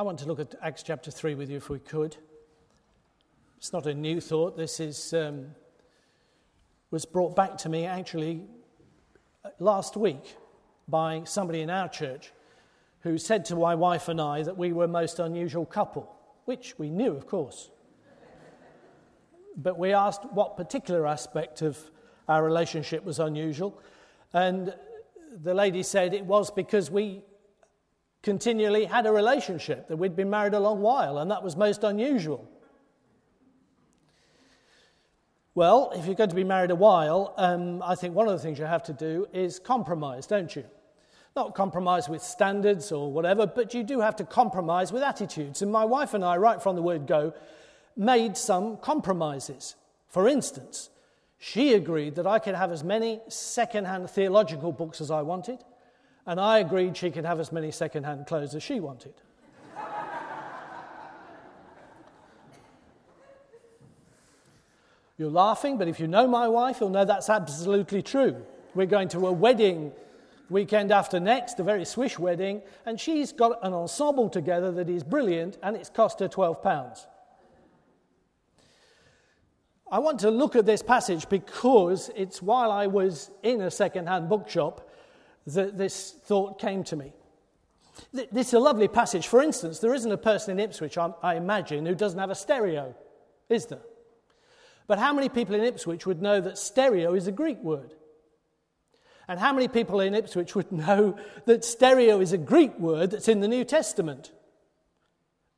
I 0.00 0.02
want 0.02 0.18
to 0.20 0.24
look 0.24 0.40
at 0.40 0.54
Acts 0.62 0.82
chapter 0.82 1.10
3 1.10 1.34
with 1.34 1.50
you 1.50 1.58
if 1.58 1.68
we 1.68 1.78
could. 1.78 2.16
It's 3.58 3.70
not 3.70 3.86
a 3.86 3.92
new 3.92 4.18
thought. 4.18 4.56
This 4.56 4.80
is, 4.80 5.12
um, 5.12 5.48
was 6.90 7.04
brought 7.04 7.36
back 7.36 7.58
to 7.58 7.68
me 7.68 7.84
actually 7.84 8.46
last 9.58 9.98
week 9.98 10.36
by 10.88 11.24
somebody 11.24 11.60
in 11.60 11.68
our 11.68 11.86
church 11.86 12.32
who 13.00 13.18
said 13.18 13.44
to 13.44 13.56
my 13.56 13.74
wife 13.74 14.08
and 14.08 14.22
I 14.22 14.42
that 14.42 14.56
we 14.56 14.72
were 14.72 14.84
a 14.84 14.88
most 14.88 15.18
unusual 15.18 15.66
couple, 15.66 16.10
which 16.46 16.78
we 16.78 16.88
knew, 16.88 17.14
of 17.14 17.26
course. 17.26 17.70
but 19.54 19.78
we 19.78 19.92
asked 19.92 20.24
what 20.32 20.56
particular 20.56 21.06
aspect 21.06 21.60
of 21.60 21.78
our 22.26 22.42
relationship 22.42 23.04
was 23.04 23.18
unusual. 23.18 23.78
And 24.32 24.72
the 25.42 25.52
lady 25.52 25.82
said 25.82 26.14
it 26.14 26.24
was 26.24 26.50
because 26.50 26.90
we 26.90 27.22
continually 28.22 28.84
had 28.84 29.06
a 29.06 29.12
relationship, 29.12 29.88
that 29.88 29.96
we'd 29.96 30.16
been 30.16 30.30
married 30.30 30.54
a 30.54 30.60
long 30.60 30.80
while, 30.80 31.18
and 31.18 31.30
that 31.30 31.42
was 31.42 31.56
most 31.56 31.84
unusual. 31.84 32.48
Well, 35.54 35.92
if 35.94 36.06
you're 36.06 36.14
going 36.14 36.30
to 36.30 36.36
be 36.36 36.44
married 36.44 36.70
a 36.70 36.76
while, 36.76 37.34
um, 37.36 37.82
I 37.82 37.94
think 37.94 38.14
one 38.14 38.28
of 38.28 38.32
the 38.32 38.38
things 38.38 38.58
you 38.58 38.66
have 38.66 38.84
to 38.84 38.92
do 38.92 39.26
is 39.32 39.58
compromise, 39.58 40.26
don't 40.26 40.54
you? 40.54 40.64
Not 41.34 41.54
compromise 41.54 42.08
with 42.08 42.22
standards 42.22 42.92
or 42.92 43.12
whatever, 43.12 43.46
but 43.46 43.74
you 43.74 43.82
do 43.82 44.00
have 44.00 44.16
to 44.16 44.24
compromise 44.24 44.92
with 44.92 45.02
attitudes. 45.02 45.62
And 45.62 45.70
my 45.72 45.84
wife 45.84 46.14
and 46.14 46.24
I, 46.24 46.36
right 46.36 46.62
from 46.62 46.76
the 46.76 46.82
word 46.82 47.06
go, 47.06 47.34
made 47.96 48.36
some 48.36 48.76
compromises. 48.76 49.74
For 50.08 50.28
instance, 50.28 50.90
she 51.38 51.74
agreed 51.74 52.16
that 52.16 52.26
I 52.26 52.38
could 52.38 52.54
have 52.54 52.70
as 52.70 52.84
many 52.84 53.20
second-hand 53.28 54.10
theological 54.10 54.72
books 54.72 55.00
as 55.00 55.10
I 55.10 55.22
wanted, 55.22 55.64
and 56.26 56.40
I 56.40 56.58
agreed 56.58 56.96
she 56.96 57.10
could 57.10 57.24
have 57.24 57.40
as 57.40 57.52
many 57.52 57.70
second-hand 57.70 58.26
clothes 58.26 58.54
as 58.54 58.62
she 58.62 58.80
wanted. 58.80 59.14
You're 65.18 65.30
laughing, 65.30 65.76
but 65.76 65.86
if 65.86 66.00
you 66.00 66.08
know 66.08 66.26
my 66.26 66.48
wife, 66.48 66.78
you'll 66.80 66.88
know 66.88 67.04
that's 67.04 67.28
absolutely 67.28 68.00
true. 68.00 68.42
We're 68.74 68.86
going 68.86 69.08
to 69.08 69.26
a 69.26 69.32
wedding 69.32 69.92
weekend 70.48 70.90
after 70.90 71.20
next, 71.20 71.60
a 71.60 71.62
very 71.62 71.84
swish 71.84 72.18
wedding, 72.18 72.62
and 72.86 72.98
she's 72.98 73.32
got 73.32 73.58
an 73.62 73.74
ensemble 73.74 74.30
together 74.30 74.72
that 74.72 74.88
is 74.88 75.04
brilliant, 75.04 75.58
and 75.62 75.76
it's 75.76 75.90
cost 75.90 76.20
her 76.20 76.28
£12. 76.28 77.06
I 79.92 79.98
want 79.98 80.20
to 80.20 80.30
look 80.30 80.56
at 80.56 80.66
this 80.66 80.82
passage 80.82 81.28
because 81.28 82.10
it's 82.16 82.40
while 82.40 82.70
I 82.70 82.86
was 82.86 83.30
in 83.42 83.60
a 83.60 83.70
second-hand 83.70 84.28
bookshop 84.28 84.89
that 85.54 85.78
this 85.78 86.12
thought 86.24 86.58
came 86.58 86.84
to 86.84 86.96
me. 86.96 87.12
This 88.12 88.48
is 88.48 88.54
a 88.54 88.58
lovely 88.58 88.88
passage. 88.88 89.26
For 89.26 89.42
instance, 89.42 89.78
there 89.78 89.94
isn't 89.94 90.10
a 90.10 90.16
person 90.16 90.58
in 90.58 90.64
Ipswich, 90.64 90.96
I 90.98 91.34
imagine, 91.34 91.86
who 91.86 91.94
doesn't 91.94 92.18
have 92.18 92.30
a 92.30 92.34
stereo, 92.34 92.94
is 93.48 93.66
there? 93.66 93.82
But 94.86 94.98
how 94.98 95.12
many 95.12 95.28
people 95.28 95.54
in 95.54 95.62
Ipswich 95.62 96.06
would 96.06 96.20
know 96.20 96.40
that 96.40 96.58
stereo 96.58 97.14
is 97.14 97.26
a 97.26 97.32
Greek 97.32 97.62
word? 97.62 97.94
And 99.28 99.38
how 99.38 99.52
many 99.52 99.68
people 99.68 100.00
in 100.00 100.14
Ipswich 100.14 100.56
would 100.56 100.72
know 100.72 101.16
that 101.46 101.64
stereo 101.64 102.20
is 102.20 102.32
a 102.32 102.38
Greek 102.38 102.76
word 102.78 103.12
that's 103.12 103.28
in 103.28 103.40
the 103.40 103.48
New 103.48 103.64
Testament? 103.64 104.32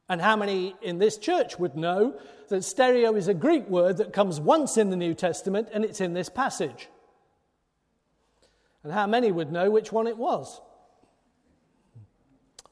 And 0.09 0.20
how 0.20 0.37
many 0.37 0.75
in 0.83 0.98
this 0.98 1.17
church 1.17 1.59
would 1.59 1.77
know 1.77 2.20
that 2.48 2.65
stereo 2.65 3.15
is 3.15 3.29
a 3.29 3.35
Greek 3.35 3.67
word 3.69 3.97
that 3.97 4.13
comes 4.13 4.39
once 4.39 4.77
in 4.77 4.91
the 4.91 4.97
New 4.97 5.15
Testament 5.15 5.69
and 5.73 5.85
it's 5.85 6.03
in 6.03 6.13
this 6.13 6.29
passage? 6.29 6.89
And 8.84 8.92
how 8.92 9.06
many 9.06 9.30
would 9.30 9.52
know 9.52 9.70
which 9.70 9.92
one 9.92 10.06
it 10.06 10.16
was? 10.16 10.61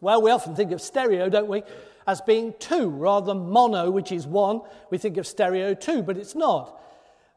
Well, 0.00 0.22
we 0.22 0.30
often 0.30 0.56
think 0.56 0.72
of 0.72 0.80
stereo, 0.80 1.28
don't 1.28 1.48
we, 1.48 1.62
as 2.06 2.20
being 2.20 2.54
two 2.58 2.88
rather 2.88 3.26
than 3.26 3.50
mono, 3.50 3.90
which 3.90 4.12
is 4.12 4.26
one. 4.26 4.62
We 4.90 4.98
think 4.98 5.18
of 5.18 5.26
stereo 5.26 5.74
two, 5.74 6.02
but 6.02 6.16
it's 6.16 6.34
not. 6.34 6.80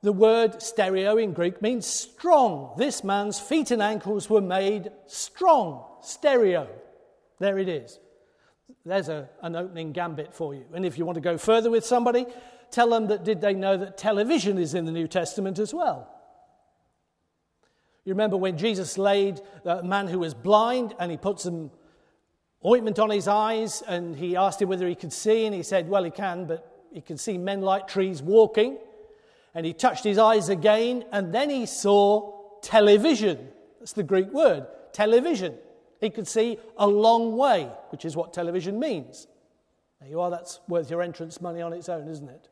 The 0.02 0.14
word 0.14 0.62
stereo 0.62 1.18
in 1.18 1.34
Greek 1.34 1.62
means 1.62 1.86
strong. 1.86 2.74
This 2.78 3.04
man's 3.04 3.40
feet 3.40 3.72
and 3.72 3.82
ankles 3.82 4.30
were 4.30 4.42
made 4.42 4.92
strong. 5.08 5.86
Stereo. 6.02 6.68
There 7.40 7.58
it 7.58 7.70
is. 7.70 8.00
There's 8.86 9.10
a, 9.10 9.30
an 9.42 9.56
opening 9.56 9.94
gambit 9.94 10.34
for 10.34 10.54
you. 10.54 10.66
And 10.74 10.86
if 10.86 10.98
you 10.98 11.06
want 11.06 11.16
to 11.16 11.22
go 11.22 11.38
further 11.38 11.70
with 11.70 11.86
somebody, 11.86 12.26
tell 12.72 12.90
them 12.90 13.08
that 13.08 13.24
did 13.24 13.40
they 13.40 13.54
know 13.54 13.78
that 13.78 13.98
television 13.98 14.58
is 14.58 14.74
in 14.74 14.86
the 14.86 14.92
New 14.92 15.08
Testament 15.08 15.60
as 15.60 15.74
well? 15.74 16.13
You 18.06 18.12
remember 18.14 18.36
when 18.36 18.58
Jesus 18.58 18.98
laid 18.98 19.42
a 19.64 19.82
man 19.82 20.08
who 20.08 20.20
was 20.20 20.34
blind 20.34 20.94
and 21.00 21.10
he 21.10 21.18
put 21.18 21.40
some 21.40 21.72
ointment 22.66 23.00
on 23.00 23.10
his 23.10 23.28
eyes 23.28 23.82
and 23.88 24.16
he 24.16 24.36
asked 24.36 24.62
him 24.62 24.70
whether 24.70 24.88
he 24.88 24.96
could 24.96 25.14
see, 25.14 25.46
and 25.46 25.56
he 25.56 25.64
said, 25.64 25.88
Well, 25.88 26.04
he 26.04 26.12
can, 26.12 26.46
but 26.46 26.88
he 26.92 27.02
can 27.02 27.18
see 27.18 27.38
men 27.38 27.62
like 27.62 27.88
trees 27.88 28.22
walking. 28.22 28.78
And 29.56 29.66
he 29.66 29.74
touched 29.74 30.04
his 30.04 30.18
eyes 30.18 30.50
again, 30.50 31.06
and 31.12 31.34
then 31.34 31.50
he 31.50 31.66
saw 31.66 32.58
television. 32.62 33.50
That's 33.80 33.94
the 33.94 34.04
Greek 34.04 34.32
word, 34.32 34.66
television. 34.94 35.56
He 36.02 36.10
could 36.10 36.28
see 36.28 36.58
a 36.76 36.88
long 36.88 37.38
way, 37.38 37.70
which 37.90 38.04
is 38.04 38.16
what 38.16 38.34
television 38.34 38.80
means. 38.80 39.28
There 40.02 40.10
you 40.10 40.20
are, 40.20 40.30
that's 40.30 40.60
worth 40.68 40.90
your 40.90 41.02
entrance 41.02 41.40
money 41.40 41.62
on 41.62 41.72
its 41.72 41.88
own, 41.88 42.08
isn't 42.08 42.30
it? 42.30 42.50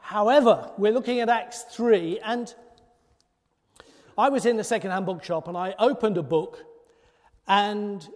However, 0.00 0.70
we're 0.78 0.92
looking 0.92 1.20
at 1.20 1.28
Acts 1.28 1.62
3, 1.70 2.18
and 2.24 2.54
I 4.16 4.28
was 4.28 4.46
in 4.46 4.56
the 4.56 4.64
second-hand 4.64 5.06
bookshop 5.06 5.48
and 5.48 5.56
I 5.56 5.74
opened 5.78 6.18
a 6.18 6.22
book, 6.22 6.64
and 7.46 8.06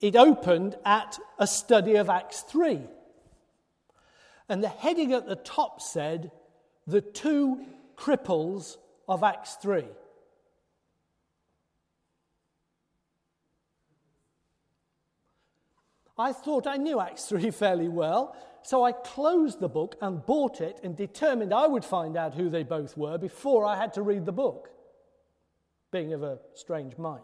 it 0.00 0.16
opened 0.16 0.76
at 0.84 1.18
a 1.38 1.46
study 1.46 1.96
of 1.96 2.08
Acts 2.08 2.40
3. 2.42 2.80
And 4.48 4.64
the 4.64 4.68
heading 4.68 5.12
at 5.12 5.26
the 5.26 5.36
top 5.36 5.80
said, 5.80 6.32
The 6.86 7.00
Two 7.00 7.64
Cripples 7.96 8.76
of 9.08 9.22
Acts 9.22 9.56
3. 9.56 9.84
I 16.18 16.32
thought 16.32 16.66
I 16.66 16.76
knew 16.76 17.00
Acts 17.00 17.26
3 17.26 17.50
fairly 17.52 17.88
well, 17.88 18.36
so 18.62 18.84
I 18.84 18.92
closed 18.92 19.60
the 19.60 19.68
book 19.68 19.96
and 20.00 20.24
bought 20.24 20.60
it 20.60 20.80
and 20.82 20.96
determined 20.96 21.52
I 21.52 21.66
would 21.66 21.84
find 21.84 22.16
out 22.16 22.34
who 22.34 22.50
they 22.50 22.62
both 22.62 22.96
were 22.96 23.16
before 23.18 23.64
I 23.64 23.76
had 23.76 23.94
to 23.94 24.02
read 24.02 24.26
the 24.26 24.32
book, 24.32 24.70
being 25.90 26.12
of 26.12 26.22
a 26.22 26.38
strange 26.54 26.96
mind. 26.98 27.22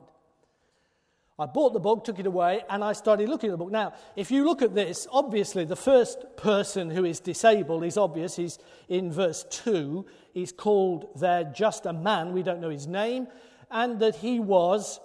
I 1.38 1.44
bought 1.44 1.74
the 1.74 1.80
book, 1.80 2.04
took 2.04 2.18
it 2.18 2.26
away, 2.26 2.62
and 2.70 2.82
I 2.82 2.94
started 2.94 3.28
looking 3.28 3.50
at 3.50 3.52
the 3.52 3.58
book. 3.58 3.70
Now, 3.70 3.92
if 4.16 4.30
you 4.30 4.44
look 4.44 4.62
at 4.62 4.74
this, 4.74 5.06
obviously 5.12 5.66
the 5.66 5.76
first 5.76 6.24
person 6.36 6.90
who 6.90 7.04
is 7.04 7.20
disabled 7.20 7.84
is 7.84 7.98
obvious. 7.98 8.36
He's 8.36 8.58
in 8.88 9.12
verse 9.12 9.44
2. 9.50 10.06
He's 10.32 10.52
called 10.52 11.08
there 11.20 11.44
just 11.44 11.84
a 11.84 11.92
man, 11.92 12.32
we 12.32 12.42
don't 12.42 12.62
know 12.62 12.70
his 12.70 12.86
name, 12.86 13.28
and 13.70 14.00
that 14.00 14.16
he 14.16 14.40
was 14.40 14.98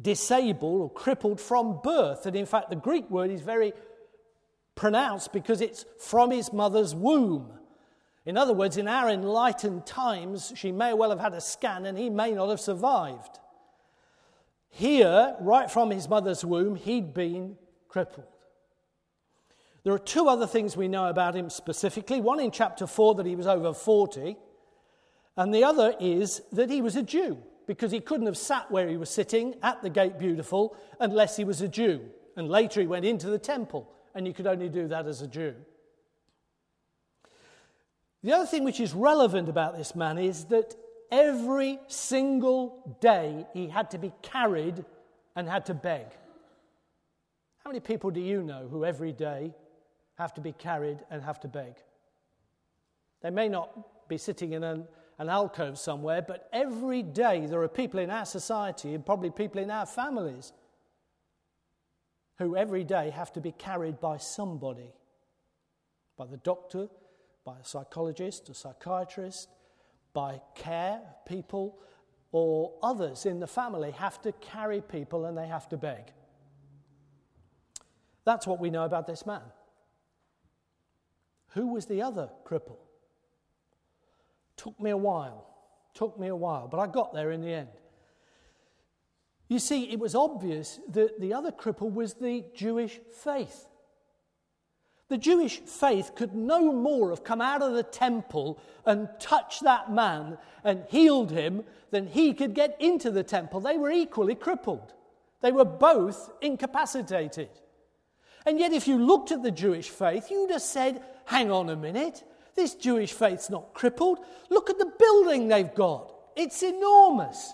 disabled 0.00 0.80
or 0.80 0.90
crippled 0.90 1.40
from 1.40 1.80
birth. 1.82 2.24
And 2.24 2.34
in 2.34 2.46
fact, 2.46 2.70
the 2.70 2.76
Greek 2.76 3.10
word 3.10 3.30
is 3.30 3.42
very 3.42 3.74
pronounced 4.74 5.30
because 5.30 5.60
it's 5.60 5.84
from 5.98 6.30
his 6.30 6.54
mother's 6.54 6.94
womb. 6.94 7.52
In 8.26 8.36
other 8.36 8.52
words, 8.52 8.76
in 8.76 8.86
our 8.86 9.08
enlightened 9.08 9.86
times, 9.86 10.52
she 10.54 10.72
may 10.72 10.92
well 10.92 11.10
have 11.10 11.20
had 11.20 11.34
a 11.34 11.40
scan 11.40 11.86
and 11.86 11.96
he 11.96 12.10
may 12.10 12.32
not 12.32 12.50
have 12.50 12.60
survived. 12.60 13.38
Here, 14.68 15.34
right 15.40 15.70
from 15.70 15.90
his 15.90 16.08
mother's 16.08 16.44
womb, 16.44 16.76
he'd 16.76 17.12
been 17.14 17.56
crippled. 17.88 18.26
There 19.82 19.94
are 19.94 19.98
two 19.98 20.28
other 20.28 20.46
things 20.46 20.76
we 20.76 20.88
know 20.88 21.06
about 21.06 21.34
him 21.34 21.48
specifically. 21.48 22.20
One 22.20 22.40
in 22.40 22.50
chapter 22.50 22.86
4 22.86 23.14
that 23.16 23.26
he 23.26 23.34
was 23.34 23.46
over 23.46 23.72
40, 23.72 24.36
and 25.36 25.54
the 25.54 25.64
other 25.64 25.94
is 25.98 26.42
that 26.52 26.68
he 26.68 26.82
was 26.82 26.96
a 26.96 27.02
Jew 27.02 27.38
because 27.66 27.90
he 27.90 28.00
couldn't 28.00 28.26
have 28.26 28.36
sat 28.36 28.70
where 28.70 28.88
he 28.88 28.96
was 28.96 29.08
sitting 29.08 29.54
at 29.62 29.80
the 29.80 29.88
gate 29.88 30.18
beautiful 30.18 30.76
unless 30.98 31.36
he 31.36 31.44
was 31.44 31.62
a 31.62 31.68
Jew. 31.68 32.00
And 32.36 32.48
later 32.48 32.80
he 32.80 32.86
went 32.86 33.04
into 33.04 33.28
the 33.28 33.38
temple, 33.38 33.90
and 34.14 34.26
you 34.26 34.34
could 34.34 34.46
only 34.46 34.68
do 34.68 34.86
that 34.88 35.06
as 35.06 35.22
a 35.22 35.26
Jew. 35.26 35.54
The 38.22 38.32
other 38.32 38.46
thing 38.46 38.64
which 38.64 38.80
is 38.80 38.92
relevant 38.92 39.48
about 39.48 39.76
this 39.76 39.94
man 39.94 40.18
is 40.18 40.44
that 40.46 40.74
every 41.10 41.78
single 41.88 42.98
day 43.00 43.46
he 43.52 43.68
had 43.68 43.90
to 43.92 43.98
be 43.98 44.12
carried 44.22 44.84
and 45.34 45.48
had 45.48 45.66
to 45.66 45.74
beg. 45.74 46.06
How 47.64 47.70
many 47.70 47.80
people 47.80 48.10
do 48.10 48.20
you 48.20 48.42
know 48.42 48.68
who 48.68 48.84
every 48.84 49.12
day 49.12 49.54
have 50.18 50.34
to 50.34 50.40
be 50.40 50.52
carried 50.52 50.98
and 51.10 51.22
have 51.22 51.40
to 51.40 51.48
beg? 51.48 51.76
They 53.22 53.30
may 53.30 53.48
not 53.48 54.08
be 54.08 54.18
sitting 54.18 54.52
in 54.52 54.64
an 54.64 54.86
an 55.20 55.28
alcove 55.28 55.78
somewhere, 55.78 56.22
but 56.22 56.48
every 56.50 57.02
day 57.02 57.44
there 57.44 57.60
are 57.62 57.68
people 57.68 58.00
in 58.00 58.10
our 58.10 58.24
society 58.24 58.94
and 58.94 59.04
probably 59.04 59.28
people 59.28 59.60
in 59.60 59.70
our 59.70 59.84
families 59.84 60.54
who 62.38 62.56
every 62.56 62.84
day 62.84 63.10
have 63.10 63.30
to 63.30 63.40
be 63.40 63.52
carried 63.52 64.00
by 64.00 64.16
somebody 64.16 64.94
by 66.16 66.24
the 66.24 66.38
doctor, 66.38 66.88
by 67.44 67.58
a 67.58 67.64
psychologist, 67.64 68.48
a 68.48 68.54
psychiatrist, 68.54 69.48
by 70.12 70.40
care 70.54 71.00
people, 71.26 71.78
or 72.32 72.72
others 72.82 73.26
in 73.26 73.40
the 73.40 73.46
family 73.46 73.90
have 73.92 74.20
to 74.22 74.32
carry 74.32 74.80
people 74.80 75.24
and 75.26 75.36
they 75.36 75.46
have 75.46 75.68
to 75.68 75.76
beg. 75.76 76.12
That's 78.24 78.46
what 78.46 78.60
we 78.60 78.70
know 78.70 78.84
about 78.84 79.06
this 79.06 79.26
man. 79.26 79.42
Who 81.54 81.68
was 81.68 81.86
the 81.86 82.02
other 82.02 82.30
cripple? 82.44 82.76
Took 84.56 84.78
me 84.80 84.90
a 84.90 84.96
while. 84.96 85.46
Took 85.94 86.18
me 86.18 86.28
a 86.28 86.36
while, 86.36 86.68
but 86.68 86.78
I 86.78 86.86
got 86.86 87.12
there 87.12 87.32
in 87.32 87.40
the 87.40 87.52
end. 87.52 87.68
You 89.48 89.58
see, 89.58 89.90
it 89.90 89.98
was 89.98 90.14
obvious 90.14 90.78
that 90.90 91.20
the 91.20 91.34
other 91.34 91.50
cripple 91.50 91.92
was 91.92 92.14
the 92.14 92.44
Jewish 92.54 93.00
faith. 93.12 93.66
The 95.10 95.18
Jewish 95.18 95.58
faith 95.58 96.12
could 96.14 96.36
no 96.36 96.72
more 96.72 97.10
have 97.10 97.24
come 97.24 97.40
out 97.40 97.62
of 97.62 97.74
the 97.74 97.82
temple 97.82 98.60
and 98.86 99.08
touched 99.18 99.64
that 99.64 99.92
man 99.92 100.38
and 100.62 100.84
healed 100.88 101.32
him 101.32 101.64
than 101.90 102.06
he 102.06 102.32
could 102.32 102.54
get 102.54 102.76
into 102.80 103.10
the 103.10 103.24
temple. 103.24 103.58
They 103.58 103.76
were 103.76 103.90
equally 103.90 104.36
crippled, 104.36 104.94
they 105.42 105.50
were 105.50 105.64
both 105.64 106.30
incapacitated. 106.40 107.50
And 108.46 108.58
yet, 108.58 108.72
if 108.72 108.88
you 108.88 108.96
looked 108.98 109.32
at 109.32 109.42
the 109.42 109.50
Jewish 109.50 109.90
faith, 109.90 110.30
you'd 110.30 110.52
have 110.52 110.62
said, 110.62 111.02
hang 111.26 111.50
on 111.50 111.68
a 111.68 111.76
minute, 111.76 112.22
this 112.54 112.74
Jewish 112.74 113.12
faith's 113.12 113.50
not 113.50 113.74
crippled. 113.74 114.20
Look 114.48 114.70
at 114.70 114.78
the 114.78 114.92
building 114.98 115.48
they've 115.48 115.74
got, 115.74 116.14
it's 116.36 116.62
enormous. 116.62 117.52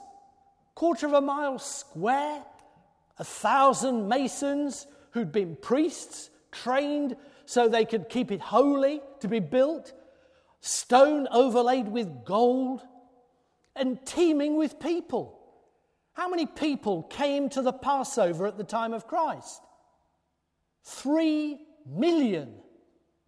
Quarter 0.74 1.06
of 1.06 1.14
a 1.14 1.20
mile 1.22 1.58
square, 1.58 2.44
a 3.18 3.24
thousand 3.24 4.08
masons 4.08 4.86
who'd 5.12 5.32
been 5.32 5.56
priests, 5.56 6.28
trained 6.52 7.16
so 7.46 7.68
they 7.68 7.84
could 7.84 8.08
keep 8.08 8.30
it 8.30 8.40
holy 8.40 9.00
to 9.20 9.28
be 9.28 9.38
built, 9.38 9.92
stone 10.60 11.28
overlaid 11.30 11.88
with 11.88 12.24
gold, 12.24 12.82
and 13.74 14.04
teeming 14.04 14.56
with 14.56 14.80
people. 14.80 15.38
How 16.14 16.28
many 16.28 16.46
people 16.46 17.04
came 17.04 17.48
to 17.50 17.62
the 17.62 17.72
Passover 17.72 18.46
at 18.46 18.58
the 18.58 18.64
time 18.64 18.92
of 18.92 19.06
Christ? 19.06 19.62
Three 20.82 21.58
million 21.86 22.54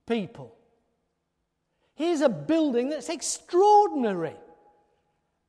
people. 0.06 0.54
Here's 1.94 2.20
a 2.20 2.28
building 2.28 2.88
that's 2.88 3.08
extraordinary. 3.08 4.36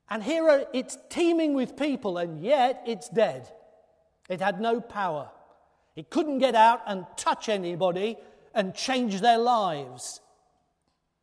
And 0.10 0.24
here 0.24 0.50
are, 0.50 0.66
it's 0.74 0.98
teeming 1.10 1.54
with 1.54 1.78
people, 1.78 2.18
and 2.18 2.42
yet 2.42 2.84
it's 2.86 3.10
dead. 3.10 3.48
It 4.28 4.42
had 4.42 4.60
no 4.60 4.82
power. 4.82 5.30
It 5.96 6.10
couldn't 6.10 6.40
get 6.40 6.56
out 6.56 6.82
and 6.88 7.06
touch 7.16 7.50
anybody 7.50 8.18
and 8.54 8.74
change 8.74 9.22
their 9.22 9.38
lives. 9.38 10.22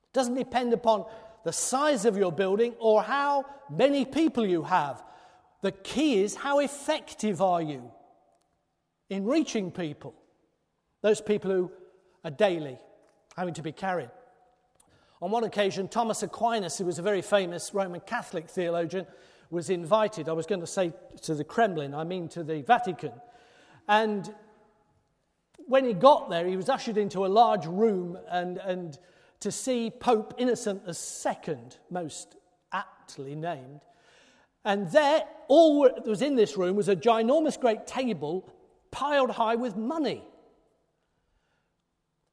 It 0.04 0.12
doesn't 0.14 0.34
depend 0.34 0.72
upon 0.72 1.06
the 1.44 1.52
size 1.52 2.04
of 2.04 2.16
your 2.16 2.32
building 2.32 2.74
or 2.78 3.02
how 3.02 3.46
many 3.70 4.04
people 4.04 4.46
you 4.46 4.62
have. 4.62 5.02
The 5.62 5.72
key 5.72 6.22
is 6.22 6.34
how 6.34 6.58
effective 6.60 7.40
are 7.40 7.62
you 7.62 7.90
in 9.08 9.24
reaching 9.24 9.70
people, 9.70 10.14
those 11.02 11.20
people 11.20 11.50
who 11.50 11.70
are 12.24 12.30
daily 12.30 12.78
having 13.36 13.54
to 13.54 13.62
be 13.62 13.72
carried. 13.72 14.10
On 15.22 15.30
one 15.30 15.44
occasion, 15.44 15.88
Thomas 15.88 16.22
Aquinas, 16.22 16.78
who 16.78 16.84
was 16.84 16.98
a 16.98 17.02
very 17.02 17.22
famous 17.22 17.72
Roman 17.72 18.00
Catholic 18.00 18.48
theologian, 18.48 19.06
was 19.50 19.70
invited. 19.70 20.28
I 20.28 20.32
was 20.32 20.46
going 20.46 20.60
to 20.60 20.66
say 20.66 20.92
to 21.22 21.34
the 21.34 21.44
Kremlin, 21.44 21.94
I 21.94 22.04
mean 22.04 22.28
to 22.30 22.42
the 22.42 22.62
Vatican. 22.62 23.12
And 23.88 24.34
when 25.58 25.84
he 25.84 25.94
got 25.94 26.30
there, 26.30 26.46
he 26.46 26.56
was 26.56 26.68
ushered 26.68 26.96
into 26.96 27.26
a 27.26 27.28
large 27.28 27.66
room 27.66 28.18
and, 28.28 28.58
and 28.58 28.98
to 29.40 29.50
see 29.50 29.90
Pope 29.90 30.34
Innocent 30.38 30.82
II, 30.86 31.56
most 31.90 32.36
aptly 32.72 33.34
named. 33.34 33.80
And 34.64 34.90
there, 34.90 35.24
all 35.48 35.84
that 35.84 36.06
was 36.06 36.22
in 36.22 36.34
this 36.34 36.56
room 36.56 36.76
was 36.76 36.88
a 36.88 36.96
ginormous 36.96 37.58
great 37.58 37.86
table 37.86 38.48
piled 38.90 39.30
high 39.30 39.54
with 39.54 39.76
money. 39.76 40.24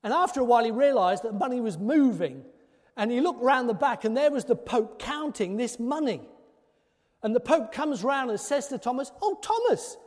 And 0.03 0.13
after 0.13 0.41
a 0.41 0.43
while, 0.43 0.63
he 0.63 0.71
realized 0.71 1.23
that 1.23 1.33
money 1.33 1.61
was 1.61 1.77
moving. 1.77 2.43
And 2.97 3.11
he 3.11 3.21
looked 3.21 3.41
round 3.41 3.69
the 3.69 3.73
back, 3.73 4.03
and 4.03 4.15
there 4.15 4.31
was 4.31 4.45
the 4.45 4.55
Pope 4.55 4.99
counting 4.99 5.57
this 5.57 5.79
money. 5.79 6.21
And 7.23 7.35
the 7.35 7.39
Pope 7.39 7.71
comes 7.71 8.03
round 8.03 8.29
and 8.29 8.39
says 8.39 8.67
to 8.67 8.77
Thomas, 8.77 9.11
Oh, 9.21 9.39
Thomas, 9.41 9.97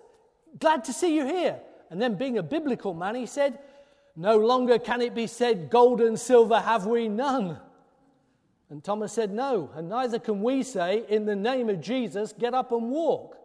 glad 0.58 0.84
to 0.84 0.92
see 0.92 1.16
you 1.16 1.26
here. 1.26 1.60
And 1.90 2.00
then, 2.00 2.14
being 2.14 2.38
a 2.38 2.42
biblical 2.42 2.94
man, 2.94 3.14
he 3.14 3.26
said, 3.26 3.58
No 4.16 4.38
longer 4.38 4.78
can 4.78 5.00
it 5.00 5.14
be 5.14 5.26
said, 5.26 5.70
Gold 5.70 6.00
and 6.00 6.18
silver 6.18 6.60
have 6.60 6.86
we 6.86 7.08
none. 7.08 7.58
And 8.70 8.82
Thomas 8.82 9.12
said, 9.12 9.32
No, 9.32 9.70
and 9.74 9.88
neither 9.88 10.18
can 10.18 10.42
we 10.42 10.62
say, 10.62 11.04
In 11.08 11.26
the 11.26 11.36
name 11.36 11.68
of 11.68 11.80
Jesus, 11.80 12.32
get 12.32 12.54
up 12.54 12.72
and 12.72 12.90
walk. 12.90 13.36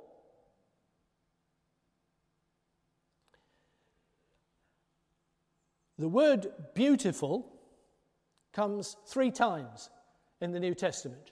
The 6.00 6.10
word 6.10 6.48
beautiful 6.74 7.54
comes 8.54 8.98
three 9.06 9.30
times 9.30 9.92
in 10.42 10.52
the 10.52 10.60
New 10.60 10.74
Testament. 10.74 11.30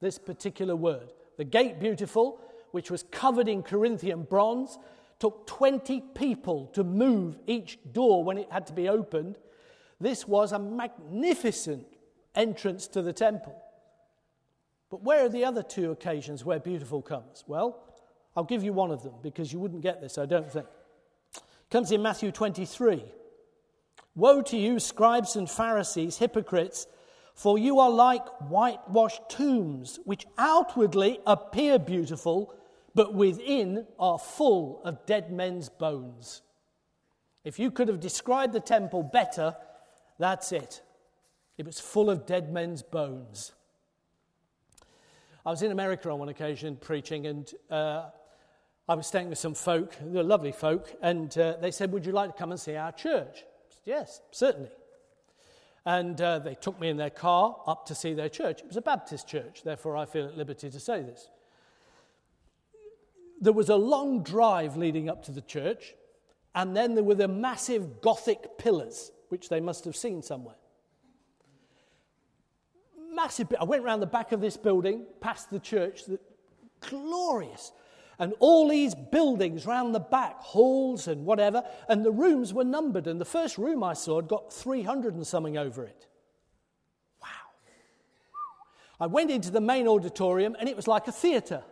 This 0.00 0.18
particular 0.18 0.74
word. 0.74 1.12
The 1.36 1.44
gate 1.44 1.78
beautiful, 1.78 2.40
which 2.70 2.90
was 2.90 3.02
covered 3.10 3.46
in 3.46 3.62
Corinthian 3.62 4.22
bronze, 4.22 4.78
took 5.18 5.46
20 5.46 6.02
people 6.14 6.66
to 6.74 6.84
move 6.84 7.38
each 7.46 7.78
door 7.92 8.22
when 8.22 8.38
it 8.38 8.50
had 8.50 8.66
to 8.66 8.72
be 8.72 8.88
opened. 8.88 9.38
This 10.00 10.28
was 10.28 10.52
a 10.52 10.58
magnificent 10.58 11.86
entrance 12.34 12.86
to 12.88 13.02
the 13.02 13.12
temple. 13.12 13.56
But 14.90 15.02
where 15.02 15.24
are 15.24 15.28
the 15.28 15.44
other 15.44 15.62
two 15.62 15.90
occasions 15.90 16.44
where 16.44 16.60
beautiful 16.60 17.02
comes? 17.02 17.44
Well, 17.46 17.82
I'll 18.36 18.44
give 18.44 18.62
you 18.62 18.72
one 18.72 18.90
of 18.90 19.02
them 19.02 19.14
because 19.22 19.52
you 19.52 19.58
wouldn't 19.58 19.82
get 19.82 20.00
this, 20.00 20.18
I 20.18 20.26
don't 20.26 20.52
think. 20.52 20.66
It 21.34 21.70
comes 21.70 21.90
in 21.90 22.02
Matthew 22.02 22.30
23. 22.30 23.02
Woe 24.14 24.42
to 24.42 24.56
you, 24.56 24.78
scribes 24.78 25.36
and 25.36 25.50
Pharisees, 25.50 26.18
hypocrites, 26.18 26.86
for 27.34 27.58
you 27.58 27.80
are 27.80 27.90
like 27.90 28.26
whitewashed 28.48 29.28
tombs, 29.28 29.98
which 30.04 30.26
outwardly 30.38 31.20
appear 31.26 31.78
beautiful 31.78 32.54
but 32.96 33.12
within 33.12 33.86
are 33.98 34.18
full 34.18 34.80
of 34.82 35.04
dead 35.04 35.30
men's 35.30 35.68
bones. 35.68 36.40
If 37.44 37.58
you 37.58 37.70
could 37.70 37.88
have 37.88 38.00
described 38.00 38.54
the 38.54 38.60
temple 38.60 39.02
better, 39.02 39.54
that's 40.18 40.50
it. 40.50 40.80
It 41.58 41.66
was 41.66 41.78
full 41.78 42.08
of 42.08 42.26
dead 42.26 42.50
men's 42.50 42.82
bones. 42.82 43.52
I 45.44 45.50
was 45.50 45.62
in 45.62 45.70
America 45.70 46.10
on 46.10 46.18
one 46.18 46.30
occasion 46.30 46.76
preaching, 46.76 47.26
and 47.26 47.52
uh, 47.70 48.06
I 48.88 48.94
was 48.94 49.06
staying 49.06 49.28
with 49.28 49.38
some 49.38 49.54
folk, 49.54 49.94
they're 50.00 50.22
lovely 50.22 50.50
folk, 50.50 50.88
and 51.02 51.36
uh, 51.36 51.58
they 51.60 51.70
said, 51.70 51.92
Would 51.92 52.06
you 52.06 52.12
like 52.12 52.32
to 52.32 52.38
come 52.38 52.50
and 52.50 52.58
see 52.58 52.76
our 52.76 52.92
church? 52.92 53.44
Said, 53.68 53.82
yes, 53.84 54.22
certainly. 54.30 54.70
And 55.84 56.18
uh, 56.20 56.38
they 56.38 56.54
took 56.54 56.80
me 56.80 56.88
in 56.88 56.96
their 56.96 57.10
car 57.10 57.56
up 57.66 57.84
to 57.86 57.94
see 57.94 58.14
their 58.14 58.30
church. 58.30 58.60
It 58.60 58.66
was 58.66 58.76
a 58.78 58.82
Baptist 58.82 59.28
church, 59.28 59.62
therefore 59.64 59.98
I 59.98 60.06
feel 60.06 60.26
at 60.26 60.36
liberty 60.36 60.70
to 60.70 60.80
say 60.80 61.02
this 61.02 61.28
there 63.40 63.52
was 63.52 63.68
a 63.68 63.76
long 63.76 64.22
drive 64.22 64.76
leading 64.76 65.08
up 65.08 65.24
to 65.24 65.32
the 65.32 65.40
church, 65.40 65.94
and 66.54 66.76
then 66.76 66.94
there 66.94 67.04
were 67.04 67.14
the 67.14 67.28
massive 67.28 68.00
Gothic 68.00 68.58
pillars, 68.58 69.12
which 69.28 69.48
they 69.48 69.60
must 69.60 69.84
have 69.84 69.96
seen 69.96 70.22
somewhere. 70.22 70.56
Massive. 73.12 73.52
I 73.60 73.64
went 73.64 73.84
around 73.84 74.00
the 74.00 74.06
back 74.06 74.32
of 74.32 74.40
this 74.40 74.56
building, 74.56 75.04
past 75.20 75.50
the 75.50 75.58
church, 75.58 76.02
glorious. 76.80 77.72
And 78.18 78.32
all 78.38 78.68
these 78.68 78.94
buildings 78.94 79.66
round 79.66 79.94
the 79.94 80.00
back, 80.00 80.40
halls 80.40 81.06
and 81.06 81.26
whatever, 81.26 81.62
and 81.88 82.02
the 82.02 82.10
rooms 82.10 82.54
were 82.54 82.64
numbered. 82.64 83.06
And 83.06 83.20
the 83.20 83.26
first 83.26 83.58
room 83.58 83.82
I 83.82 83.92
saw 83.92 84.16
had 84.16 84.28
got 84.28 84.52
300 84.52 85.14
and 85.14 85.26
something 85.26 85.58
over 85.58 85.84
it. 85.84 86.06
Wow. 87.20 87.28
I 89.00 89.06
went 89.06 89.30
into 89.30 89.50
the 89.50 89.60
main 89.60 89.86
auditorium, 89.86 90.56
and 90.58 90.66
it 90.68 90.76
was 90.76 90.88
like 90.88 91.08
a 91.08 91.12
theatre. 91.12 91.62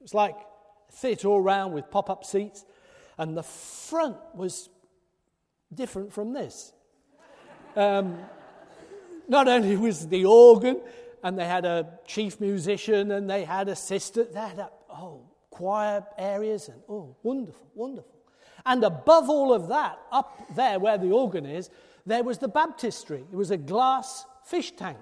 It 0.00 0.02
was 0.02 0.12
like 0.12 0.36
theatre 0.90 1.28
all 1.28 1.40
round 1.40 1.74
with 1.74 1.90
pop 1.90 2.10
up 2.10 2.24
seats, 2.24 2.64
and 3.18 3.36
the 3.36 3.42
front 3.42 4.16
was 4.34 4.68
different 5.72 6.12
from 6.12 6.32
this. 6.32 6.72
Um, 7.74 8.18
not 9.28 9.48
only 9.48 9.76
was 9.76 10.08
the 10.08 10.24
organ, 10.24 10.80
and 11.22 11.38
they 11.38 11.46
had 11.46 11.64
a 11.64 11.98
chief 12.06 12.40
musician, 12.40 13.10
and 13.10 13.28
they 13.28 13.44
had 13.44 13.68
a 13.68 13.76
sister, 13.76 14.24
they 14.24 14.40
had 14.40 14.58
a, 14.58 14.70
oh, 14.90 15.22
choir 15.50 16.04
areas, 16.18 16.68
and 16.68 16.80
oh, 16.88 17.16
wonderful, 17.22 17.66
wonderful. 17.74 18.12
And 18.64 18.82
above 18.84 19.30
all 19.30 19.52
of 19.52 19.68
that, 19.68 19.98
up 20.10 20.54
there 20.54 20.78
where 20.78 20.98
the 20.98 21.10
organ 21.10 21.46
is, 21.46 21.70
there 22.04 22.22
was 22.22 22.38
the 22.38 22.48
baptistry. 22.48 23.24
It 23.32 23.36
was 23.36 23.50
a 23.50 23.56
glass 23.56 24.26
fish 24.44 24.72
tank 24.72 24.98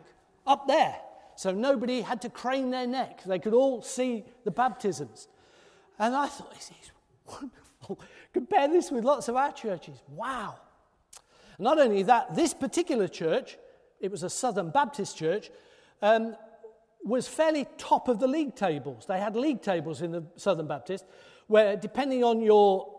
up 0.46 0.66
there. 0.66 0.96
So 1.36 1.50
nobody 1.50 2.00
had 2.00 2.22
to 2.22 2.30
crane 2.30 2.70
their 2.70 2.86
neck. 2.86 3.22
They 3.24 3.38
could 3.38 3.54
all 3.54 3.82
see 3.82 4.24
the 4.44 4.50
baptisms. 4.50 5.28
And 5.98 6.14
I 6.14 6.26
thought, 6.26 6.52
this 6.54 6.70
is 6.70 6.90
wonderful. 7.26 8.00
Compare 8.32 8.68
this 8.68 8.90
with 8.90 9.04
lots 9.04 9.28
of 9.28 9.36
our 9.36 9.52
churches. 9.52 9.96
Wow. 10.08 10.56
Not 11.58 11.78
only 11.78 12.02
that, 12.04 12.34
this 12.34 12.52
particular 12.52 13.08
church, 13.08 13.58
it 14.00 14.10
was 14.10 14.22
a 14.22 14.30
Southern 14.30 14.70
Baptist 14.70 15.16
church, 15.16 15.50
um, 16.02 16.36
was 17.04 17.28
fairly 17.28 17.66
top 17.78 18.08
of 18.08 18.18
the 18.18 18.26
league 18.26 18.56
tables. 18.56 19.06
They 19.06 19.20
had 19.20 19.36
league 19.36 19.62
tables 19.62 20.02
in 20.02 20.10
the 20.10 20.24
Southern 20.36 20.66
Baptist 20.66 21.04
where, 21.46 21.76
depending 21.76 22.24
on 22.24 22.40
your 22.40 22.90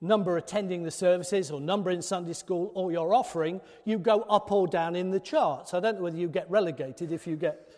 number 0.00 0.36
attending 0.36 0.82
the 0.82 0.90
services 0.90 1.50
or 1.50 1.60
number 1.60 1.90
in 1.90 2.02
Sunday 2.02 2.34
school 2.34 2.70
or 2.74 2.92
your 2.92 3.14
offering, 3.14 3.60
you 3.84 3.98
go 3.98 4.20
up 4.22 4.52
or 4.52 4.66
down 4.66 4.94
in 4.94 5.10
the 5.10 5.20
charts. 5.20 5.72
I 5.72 5.80
don't 5.80 5.96
know 5.96 6.02
whether 6.02 6.18
you 6.18 6.28
get 6.28 6.48
relegated 6.50 7.10
if 7.10 7.26
you 7.26 7.36
get 7.36 7.74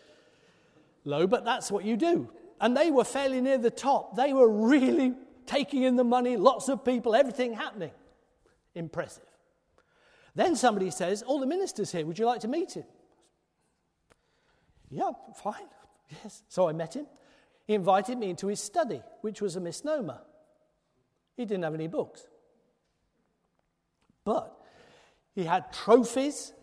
low, 1.05 1.25
but 1.25 1.45
that's 1.45 1.71
what 1.71 1.85
you 1.85 1.95
do. 1.95 2.29
And 2.59 2.75
they 2.75 2.91
were 2.91 3.03
fairly 3.03 3.41
near 3.41 3.57
the 3.57 3.69
top. 3.69 4.15
They 4.15 4.33
were 4.33 4.49
really 4.49 5.13
taking 5.45 5.83
in 5.83 5.95
the 5.95 6.03
money, 6.03 6.37
lots 6.37 6.69
of 6.69 6.83
people, 6.83 7.15
everything 7.15 7.53
happening. 7.53 7.91
Impressive. 8.75 9.23
Then 10.35 10.55
somebody 10.55 10.91
says, 10.91 11.23
All 11.23 11.39
the 11.39 11.47
ministers 11.47 11.91
here, 11.91 12.05
would 12.05 12.19
you 12.19 12.25
like 12.25 12.41
to 12.41 12.47
meet 12.47 12.73
him? 12.73 12.85
Yeah, 14.89 15.11
fine. 15.35 15.55
Yes. 16.23 16.41
So 16.47 16.69
I 16.69 16.71
met 16.71 16.95
him. 16.95 17.05
He 17.65 17.73
invited 17.73 18.17
me 18.17 18.29
into 18.29 18.47
his 18.47 18.61
study, 18.61 19.01
which 19.19 19.41
was 19.41 19.57
a 19.57 19.59
misnomer. 19.59 20.21
He 21.35 21.43
didn't 21.43 21.65
have 21.65 21.73
any 21.73 21.87
books. 21.87 22.25
But 24.23 24.57
he 25.35 25.43
had 25.43 25.73
trophies, 25.73 26.53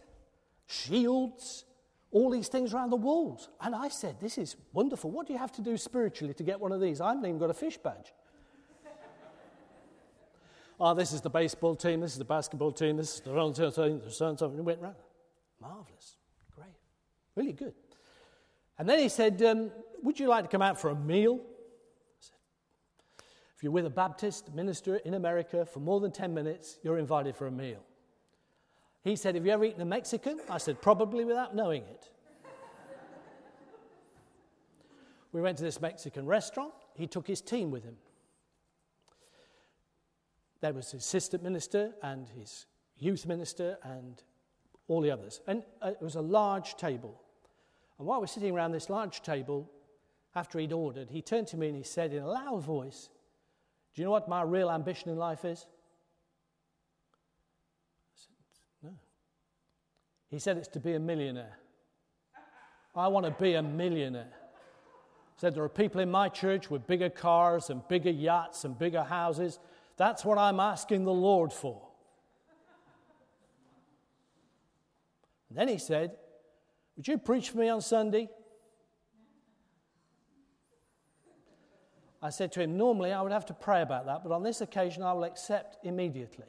shields, 0.66 1.66
all 2.14 2.30
these 2.30 2.46
things 2.46 2.72
around 2.72 2.90
the 2.90 2.96
walls. 2.96 3.48
And 3.60 3.74
I 3.74 3.88
said, 3.88 4.20
This 4.20 4.38
is 4.38 4.56
wonderful. 4.72 5.10
What 5.10 5.26
do 5.26 5.32
you 5.32 5.38
have 5.38 5.52
to 5.52 5.60
do 5.60 5.76
spiritually 5.76 6.32
to 6.34 6.42
get 6.44 6.58
one 6.58 6.72
of 6.72 6.80
these? 6.80 7.00
I 7.00 7.08
haven't 7.08 7.26
even 7.26 7.38
got 7.38 7.50
a 7.50 7.54
fish 7.54 7.76
badge. 7.76 8.14
oh, 10.78 10.94
this 11.00 11.12
is 11.12 11.20
the 11.20 11.28
baseball 11.28 11.74
team, 11.74 12.00
this 12.00 12.12
is 12.12 12.18
the 12.18 12.24
basketball 12.24 12.70
team, 12.70 12.96
this 12.96 13.16
is 13.16 13.20
the 13.20 13.32
run 13.32 13.52
team, 13.52 13.66
the 13.66 14.10
so 14.10 14.28
and 14.28 14.38
so. 14.38 14.46
And 14.46 14.58
it 14.60 14.62
went 14.62 14.80
round. 14.80 14.94
Marvelous. 15.60 16.16
Great. 16.54 16.68
Really 17.34 17.52
good. 17.52 17.74
And 18.78 18.88
then 18.88 19.00
he 19.00 19.08
said, 19.08 19.42
um, 19.42 19.72
Would 20.04 20.20
you 20.20 20.28
like 20.28 20.44
to 20.44 20.50
come 20.50 20.62
out 20.62 20.80
for 20.80 20.90
a 20.90 20.94
meal? 20.94 21.40
I 21.42 22.20
said, 22.20 22.38
If 23.56 23.64
you're 23.64 23.72
with 23.72 23.86
a 23.86 23.90
Baptist 23.90 24.54
minister 24.54 24.98
in 24.98 25.14
America 25.14 25.66
for 25.66 25.80
more 25.80 25.98
than 25.98 26.12
10 26.12 26.32
minutes, 26.32 26.78
you're 26.84 26.98
invited 26.98 27.34
for 27.34 27.48
a 27.48 27.52
meal. 27.52 27.84
He 29.04 29.16
said, 29.16 29.36
Have 29.36 29.46
you 29.46 29.52
ever 29.52 29.64
eaten 29.64 29.80
a 29.80 29.86
Mexican? 29.86 30.40
I 30.50 30.58
said, 30.58 30.82
Probably 30.82 31.24
without 31.24 31.54
knowing 31.54 31.82
it. 31.82 32.10
we 35.32 35.40
went 35.40 35.58
to 35.58 35.64
this 35.64 35.80
Mexican 35.80 36.26
restaurant. 36.26 36.72
He 36.94 37.06
took 37.06 37.26
his 37.26 37.40
team 37.40 37.70
with 37.70 37.84
him. 37.84 37.96
There 40.60 40.72
was 40.72 40.90
his 40.90 41.04
assistant 41.04 41.42
minister 41.42 41.92
and 42.02 42.28
his 42.28 42.66
youth 42.96 43.26
minister 43.26 43.76
and 43.82 44.22
all 44.88 45.00
the 45.00 45.10
others. 45.10 45.40
And 45.46 45.62
uh, 45.82 45.88
it 45.88 46.02
was 46.02 46.14
a 46.14 46.20
large 46.20 46.76
table. 46.76 47.20
And 47.98 48.06
while 48.06 48.20
we're 48.20 48.26
sitting 48.26 48.54
around 48.54 48.72
this 48.72 48.90
large 48.90 49.22
table, 49.22 49.70
after 50.34 50.58
he'd 50.58 50.72
ordered, 50.72 51.10
he 51.10 51.22
turned 51.22 51.46
to 51.48 51.56
me 51.56 51.68
and 51.68 51.76
he 51.76 51.82
said 51.82 52.12
in 52.12 52.22
a 52.22 52.28
loud 52.28 52.62
voice, 52.62 53.08
Do 53.94 54.02
you 54.02 54.06
know 54.06 54.10
what 54.10 54.28
my 54.28 54.42
real 54.42 54.70
ambition 54.70 55.10
in 55.10 55.16
life 55.16 55.44
is? 55.44 55.66
I 58.08 58.16
said, 58.16 58.34
No. 58.82 58.98
He 60.34 60.40
said 60.40 60.56
it's 60.56 60.66
to 60.68 60.80
be 60.80 60.94
a 60.94 60.98
millionaire. 60.98 61.58
I 62.96 63.06
want 63.06 63.24
to 63.24 63.30
be 63.40 63.54
a 63.54 63.62
millionaire. 63.62 64.32
He 64.32 65.40
said, 65.40 65.54
There 65.54 65.62
are 65.62 65.68
people 65.68 66.00
in 66.00 66.10
my 66.10 66.28
church 66.28 66.68
with 66.68 66.88
bigger 66.88 67.08
cars 67.08 67.70
and 67.70 67.86
bigger 67.86 68.10
yachts 68.10 68.64
and 68.64 68.76
bigger 68.76 69.04
houses. 69.04 69.60
That's 69.96 70.24
what 70.24 70.36
I'm 70.36 70.58
asking 70.58 71.04
the 71.04 71.12
Lord 71.12 71.52
for. 71.52 71.86
And 75.48 75.56
then 75.56 75.68
he 75.68 75.78
said, 75.78 76.16
would 76.96 77.06
you 77.06 77.16
preach 77.16 77.50
for 77.50 77.58
me 77.58 77.68
on 77.68 77.80
Sunday? 77.80 78.28
I 82.20 82.30
said 82.30 82.50
to 82.52 82.60
him, 82.60 82.76
Normally 82.76 83.12
I 83.12 83.22
would 83.22 83.30
have 83.30 83.46
to 83.46 83.54
pray 83.54 83.82
about 83.82 84.06
that, 84.06 84.24
but 84.24 84.32
on 84.32 84.42
this 84.42 84.60
occasion 84.60 85.04
I 85.04 85.12
will 85.12 85.24
accept 85.24 85.76
immediately. 85.84 86.46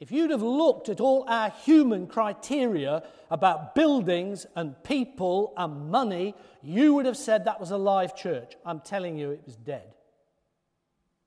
If 0.00 0.12
you'd 0.12 0.30
have 0.30 0.42
looked 0.42 0.88
at 0.88 1.00
all 1.00 1.24
our 1.26 1.50
human 1.50 2.06
criteria 2.06 3.02
about 3.30 3.74
buildings 3.74 4.46
and 4.54 4.80
people 4.84 5.52
and 5.56 5.90
money, 5.90 6.34
you 6.62 6.94
would 6.94 7.06
have 7.06 7.16
said 7.16 7.44
that 7.44 7.58
was 7.58 7.72
a 7.72 7.76
live 7.76 8.14
church. 8.14 8.54
I'm 8.64 8.80
telling 8.80 9.18
you, 9.18 9.32
it 9.32 9.42
was 9.44 9.56
dead. 9.56 9.94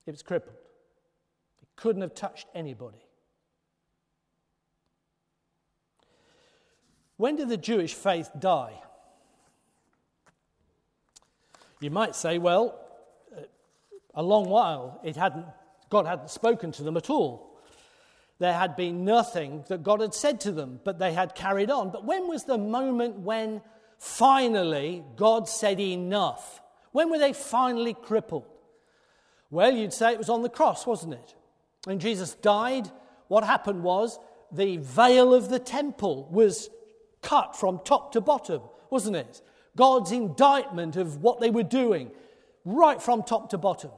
It 0.06 0.12
was 0.12 0.22
crippled. 0.22 0.56
It 1.60 1.68
couldn't 1.76 2.00
have 2.00 2.14
touched 2.14 2.46
anybody. 2.54 3.04
When 7.18 7.36
did 7.36 7.50
the 7.50 7.58
Jewish 7.58 7.92
faith 7.92 8.30
die? 8.38 8.80
You 11.80 11.90
might 11.90 12.16
say, 12.16 12.38
well, 12.38 12.80
uh, 13.36 13.42
a 14.14 14.22
long 14.22 14.48
while 14.48 14.98
it 15.04 15.16
hadn't, 15.16 15.46
God 15.90 16.06
hadn't 16.06 16.30
spoken 16.30 16.72
to 16.72 16.82
them 16.82 16.96
at 16.96 17.10
all. 17.10 17.51
There 18.42 18.52
had 18.52 18.74
been 18.74 19.04
nothing 19.04 19.62
that 19.68 19.84
God 19.84 20.00
had 20.00 20.14
said 20.14 20.40
to 20.40 20.50
them, 20.50 20.80
but 20.82 20.98
they 20.98 21.12
had 21.12 21.36
carried 21.36 21.70
on. 21.70 21.92
But 21.92 22.04
when 22.04 22.26
was 22.26 22.42
the 22.42 22.58
moment 22.58 23.20
when 23.20 23.62
finally 24.00 25.04
God 25.14 25.48
said 25.48 25.78
enough? 25.78 26.60
When 26.90 27.08
were 27.08 27.20
they 27.20 27.34
finally 27.34 27.94
crippled? 27.94 28.48
Well, 29.48 29.70
you'd 29.70 29.92
say 29.92 30.10
it 30.10 30.18
was 30.18 30.28
on 30.28 30.42
the 30.42 30.48
cross, 30.48 30.88
wasn't 30.88 31.14
it? 31.14 31.36
When 31.84 32.00
Jesus 32.00 32.34
died, 32.34 32.90
what 33.28 33.44
happened 33.44 33.84
was 33.84 34.18
the 34.50 34.78
veil 34.78 35.32
of 35.32 35.48
the 35.48 35.60
temple 35.60 36.28
was 36.32 36.68
cut 37.22 37.54
from 37.54 37.78
top 37.84 38.10
to 38.14 38.20
bottom, 38.20 38.62
wasn't 38.90 39.14
it? 39.14 39.40
God's 39.76 40.10
indictment 40.10 40.96
of 40.96 41.18
what 41.22 41.38
they 41.38 41.50
were 41.50 41.62
doing, 41.62 42.10
right 42.64 43.00
from 43.00 43.22
top 43.22 43.50
to 43.50 43.58
bottom. 43.58 43.92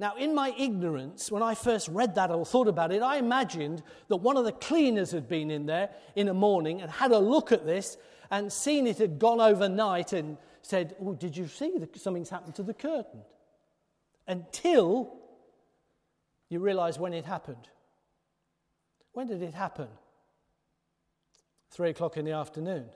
Now, 0.00 0.16
in 0.16 0.34
my 0.34 0.52
ignorance, 0.58 1.30
when 1.30 1.42
I 1.42 1.54
first 1.54 1.86
read 1.88 2.16
that 2.16 2.32
or 2.32 2.44
thought 2.44 2.66
about 2.66 2.90
it, 2.90 3.02
I 3.02 3.18
imagined 3.18 3.82
that 4.08 4.16
one 4.16 4.36
of 4.36 4.44
the 4.44 4.52
cleaners 4.52 5.12
had 5.12 5.28
been 5.28 5.50
in 5.50 5.66
there 5.66 5.90
in 6.16 6.26
the 6.26 6.34
morning 6.34 6.80
and 6.80 6.90
had 6.90 7.12
a 7.12 7.18
look 7.18 7.52
at 7.52 7.66
this 7.66 7.96
and 8.30 8.52
seen 8.52 8.86
it 8.86 8.98
had 8.98 9.18
gone 9.18 9.40
overnight 9.40 10.12
and 10.12 10.38
said, 10.62 10.96
Oh, 11.00 11.14
did 11.14 11.36
you 11.36 11.46
see 11.46 11.74
that 11.78 11.96
something's 12.00 12.30
happened 12.30 12.56
to 12.56 12.62
the 12.62 12.74
curtain? 12.74 13.20
until 14.30 15.12
you 16.48 16.60
realize 16.60 16.98
when 16.98 17.12
it 17.12 17.24
happened. 17.24 17.68
When 19.12 19.26
did 19.26 19.42
it 19.42 19.54
happen? 19.54 19.88
Three 21.72 21.90
o'clock 21.90 22.16
in 22.16 22.24
the 22.24 22.32
afternoon. 22.32 22.86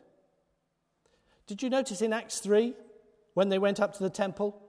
Did 1.48 1.60
you 1.60 1.70
notice 1.70 2.02
in 2.02 2.12
Acts 2.12 2.38
3 2.38 2.74
when 3.34 3.48
they 3.48 3.58
went 3.58 3.80
up 3.80 3.94
to 3.94 4.02
the 4.02 4.10
temple? 4.10 4.62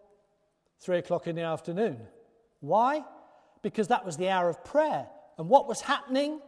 Three 0.80 0.98
o'clock 0.98 1.27
in 1.27 1.36
the 1.36 1.44
afternoon. 1.44 2.00
Why? 2.65 3.03
Because 3.62 3.89
that 3.89 4.05
was 4.05 4.17
the 4.17 4.29
hour 4.29 4.50
of 4.50 4.63
prayer. 4.63 5.07
And 5.38 5.48
what 5.50 5.67
was 5.67 5.81
happening? 5.81 6.41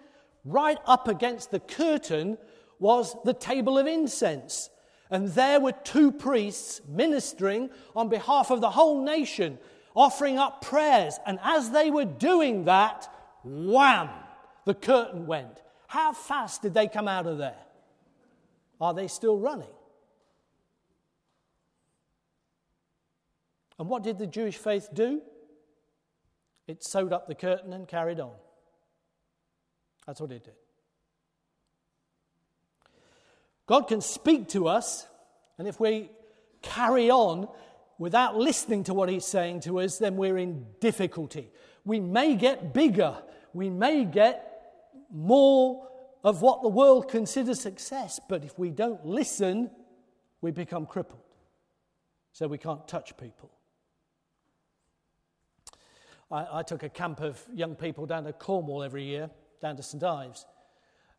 Right 0.43 0.79
up 0.88 1.07
against 1.07 1.51
the 1.51 1.59
curtain 1.59 2.39
was 2.79 3.15
the 3.24 3.33
table 3.33 3.77
of 3.77 3.86
incense. 3.86 4.71
And 5.12 5.29
there 5.29 5.59
were 5.59 5.74
two 5.83 6.12
priests 6.12 6.81
ministering 6.88 7.69
on 7.95 8.09
behalf 8.09 8.50
of 8.50 8.62
the 8.62 8.71
whole 8.71 9.03
nation 9.03 9.59
offering 9.95 10.39
up 10.39 10.62
prayers. 10.62 11.19
And 11.25 11.39
as 11.43 11.69
they 11.69 11.91
were 11.91 12.05
doing 12.05 12.65
that, 12.65 13.07
wham, 13.43 14.09
the 14.65 14.74
curtain 14.74 15.27
went. 15.27 15.62
How 15.88 16.13
fast 16.13 16.63
did 16.63 16.74
they 16.74 16.88
come 16.88 17.07
out 17.07 17.27
of 17.27 17.38
there? 17.38 17.62
Are 18.81 18.93
they 18.93 19.07
still 19.07 19.38
running? 19.38 19.67
And 23.79 23.88
what 23.88 24.01
did 24.01 24.17
the 24.17 24.27
Jewish 24.27 24.57
faith 24.57 24.89
do? 24.93 25.21
It 26.67 26.83
sewed 26.83 27.13
up 27.13 27.27
the 27.27 27.36
curtain 27.36 27.74
and 27.74 27.88
carried 27.88 28.19
on. 28.19 28.33
That's 30.05 30.21
what 30.21 30.31
it 30.31 30.43
did. 30.43 30.53
God 33.65 33.81
can 33.88 34.01
speak 34.01 34.50
to 34.50 34.67
us, 34.67 35.05
and 35.57 35.67
if 35.67 35.79
we 35.79 36.09
carry 36.62 37.09
on 37.09 37.47
without 37.97 38.38
listening 38.38 38.86
to 38.86 38.93
what 38.93 39.09
he's 39.09 39.25
saying 39.25 39.62
to 39.62 39.79
us, 39.79 39.97
then 39.97 40.15
we're 40.15 40.38
in 40.38 40.65
difficulty. 40.79 41.51
We 41.83 42.00
may 42.00 42.36
get 42.36 42.74
bigger, 42.74 43.17
we 43.53 43.69
may 43.69 44.05
get 44.05 44.43
more 45.12 45.88
of 46.24 46.41
what 46.41 46.62
the 46.62 46.69
world 46.69 47.09
considers 47.09 47.59
success, 47.59 48.19
but 48.27 48.43
if 48.43 48.57
we 48.57 48.69
don't 48.69 49.05
listen, 49.05 49.69
we 50.41 50.51
become 50.51 50.86
crippled. 50.86 51.21
So 52.31 52.47
we 52.47 52.57
can't 52.57 52.88
touch 52.88 53.17
people. 53.17 53.51
I, 56.31 56.60
I 56.60 56.63
took 56.63 56.84
a 56.84 56.89
camp 56.89 57.22
of 57.22 57.41
young 57.53 57.75
people 57.75 58.05
down 58.05 58.24
to 58.25 58.34
Cornwall 58.34 58.84
every 58.84 59.03
year, 59.03 59.29
down 59.62 59.75
to 59.77 59.84
St 59.84 60.03
Ives. 60.03 60.46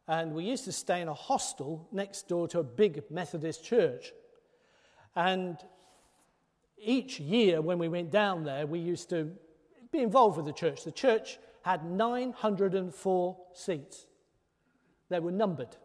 And 0.06 0.32
we 0.32 0.44
used 0.44 0.64
to 0.64 0.72
stay 0.72 1.00
in 1.02 1.08
a 1.08 1.14
hostel 1.14 1.86
next 1.92 2.28
door 2.28 2.48
to 2.48 2.60
a 2.60 2.64
big 2.64 3.02
Methodist 3.10 3.64
church. 3.64 4.12
And 5.14 5.58
each 6.78 7.20
year 7.20 7.60
when 7.60 7.78
we 7.78 7.88
went 7.88 8.10
down 8.10 8.44
there, 8.44 8.66
we 8.66 8.78
used 8.78 9.10
to 9.10 9.30
be 9.90 10.00
involved 10.00 10.36
with 10.36 10.46
the 10.46 10.52
church. 10.52 10.84
The 10.84 10.92
church 10.92 11.38
had 11.62 11.84
904 11.84 13.36
seats, 13.52 14.06
they 15.10 15.20
were 15.20 15.32
numbered. 15.32 15.76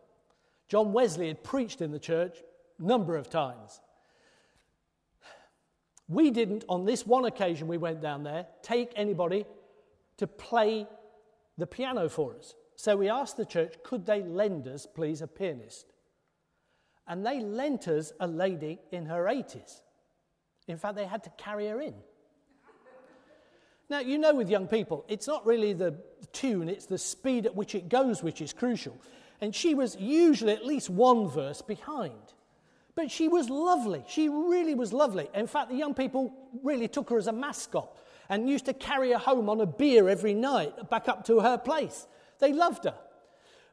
John 0.70 0.94
Wesley 0.94 1.28
had 1.28 1.44
preached 1.44 1.82
in 1.82 1.92
the 1.92 2.00
church 2.00 2.38
number 2.80 3.16
of 3.18 3.30
times. 3.30 3.82
We 6.08 6.32
didn't, 6.32 6.66
on 6.68 6.86
this 6.86 7.06
one 7.06 7.26
occasion 7.26 7.68
we 7.68 7.78
went 7.78 8.02
down 8.02 8.24
there, 8.24 8.46
take 8.62 8.92
anybody 8.96 9.46
to 10.18 10.28
play 10.28 10.88
the 11.58 11.68
piano 11.68 12.10
for 12.10 12.36
us. 12.36 12.56
So 12.76 12.98
we 12.98 13.10
asked 13.10 13.38
the 13.38 13.46
church, 13.46 13.76
could 13.84 14.06
they 14.06 14.22
lend 14.22 14.68
us, 14.68 14.86
please, 14.86 15.22
a 15.22 15.28
pianist? 15.28 15.94
And 17.08 17.26
they 17.26 17.40
lent 17.40 17.88
us 17.88 18.12
a 18.20 18.28
lady 18.28 18.80
in 18.92 19.06
her 19.06 19.26
80s. 19.26 19.82
In 20.68 20.78
fact, 20.78 20.96
they 20.96 21.06
had 21.06 21.24
to 21.24 21.30
carry 21.32 21.68
her 21.68 21.82
in. 21.82 21.96
Now, 23.90 24.00
you 24.00 24.18
know, 24.18 24.34
with 24.34 24.50
young 24.50 24.68
people, 24.68 25.06
it's 25.08 25.28
not 25.28 25.46
really 25.46 25.74
the 25.74 25.96
tune, 26.32 26.70
it's 26.70 26.86
the 26.86 26.98
speed 26.98 27.46
at 27.46 27.56
which 27.56 27.76
it 27.76 27.90
goes 27.90 28.24
which 28.24 28.42
is 28.42 28.54
crucial. 28.54 28.98
And 29.42 29.54
she 29.54 29.76
was 29.76 29.96
usually 30.00 30.54
at 30.54 30.66
least 30.66 30.90
one 30.90 31.28
verse 31.28 31.62
behind. 31.62 32.34
But 32.96 33.10
she 33.10 33.28
was 33.28 33.50
lovely. 33.50 34.04
She 34.08 34.30
really 34.30 34.76
was 34.76 34.94
lovely. 34.94 35.28
In 35.34 35.48
fact, 35.48 35.70
the 35.70 35.76
young 35.76 35.94
people 35.94 36.34
really 36.62 36.88
took 36.88 37.10
her 37.10 37.18
as 37.18 37.28
a 37.28 37.34
mascot 37.34 37.98
and 38.30 38.50
used 38.50 38.66
to 38.66 38.74
carry 38.74 39.12
her 39.12 39.18
home 39.18 39.50
on 39.50 39.62
a 39.62 39.66
bier 39.66 40.08
every 40.10 40.34
night 40.34 40.90
back 40.90 41.08
up 41.08 41.26
to 41.26 41.40
her 41.40 41.58
place. 41.58 42.08
They 42.40 42.54
loved 42.54 42.86
her. 42.86 42.96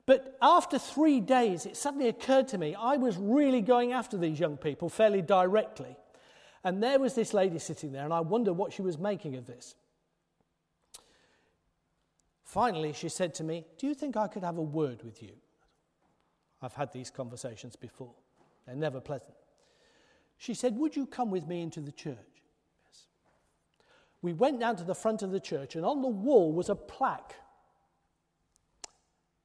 But 0.07 0.37
after 0.41 0.79
three 0.79 1.21
days, 1.21 1.67
it 1.67 1.77
suddenly 1.77 2.09
occurred 2.09 2.49
to 2.49 2.59
me 2.59 2.75
I 2.75 2.97
was 2.97 3.17
really 3.17 3.61
going 3.61 3.93
after 3.93 4.17
these 4.17 4.41
young 4.41 4.57
people 4.57 4.89
fairly 4.89 5.23
directly. 5.23 5.97
And 6.65 6.83
there 6.83 6.99
was 6.99 7.15
this 7.15 7.33
lady 7.33 7.59
sitting 7.59 7.93
there, 7.93 8.05
and 8.05 8.13
I 8.13 8.21
wondered 8.21 8.55
what 8.55 8.73
she 8.73 8.83
was 8.83 8.99
making 8.99 9.37
of 9.37 9.47
this. 9.47 9.75
Finally, 12.45 12.93
she 12.93 13.09
said 13.09 13.35
to 13.35 13.45
me, 13.45 13.65
Do 13.79 13.87
you 13.87 13.95
think 13.95 14.17
I 14.17 14.27
could 14.27 14.43
have 14.43 14.59
a 14.59 14.63
word 14.63 15.03
with 15.05 15.23
you? 15.23 15.33
I've 16.61 16.75
had 16.75 16.93
these 16.93 17.11
conversations 17.11 17.77
before, 17.77 18.15
they're 18.71 18.79
never 18.79 19.01
pleasant. 19.01 19.35
She 20.39 20.55
said, 20.55 20.77
Would 20.77 20.95
you 20.95 21.07
come 21.07 21.31
with 21.31 21.49
me 21.49 21.61
into 21.61 21.81
the 21.81 21.91
church? 21.91 22.17
Yes. 22.87 23.07
We 24.23 24.33
went 24.33 24.61
down 24.61 24.77
to 24.77 24.85
the 24.85 24.95
front 24.95 25.23
of 25.23 25.33
the 25.33 25.41
church, 25.41 25.75
and 25.75 25.85
on 25.85 26.03
the 26.03 26.09
wall 26.09 26.53
was 26.53 26.69
a 26.69 26.77
plaque. 26.77 27.35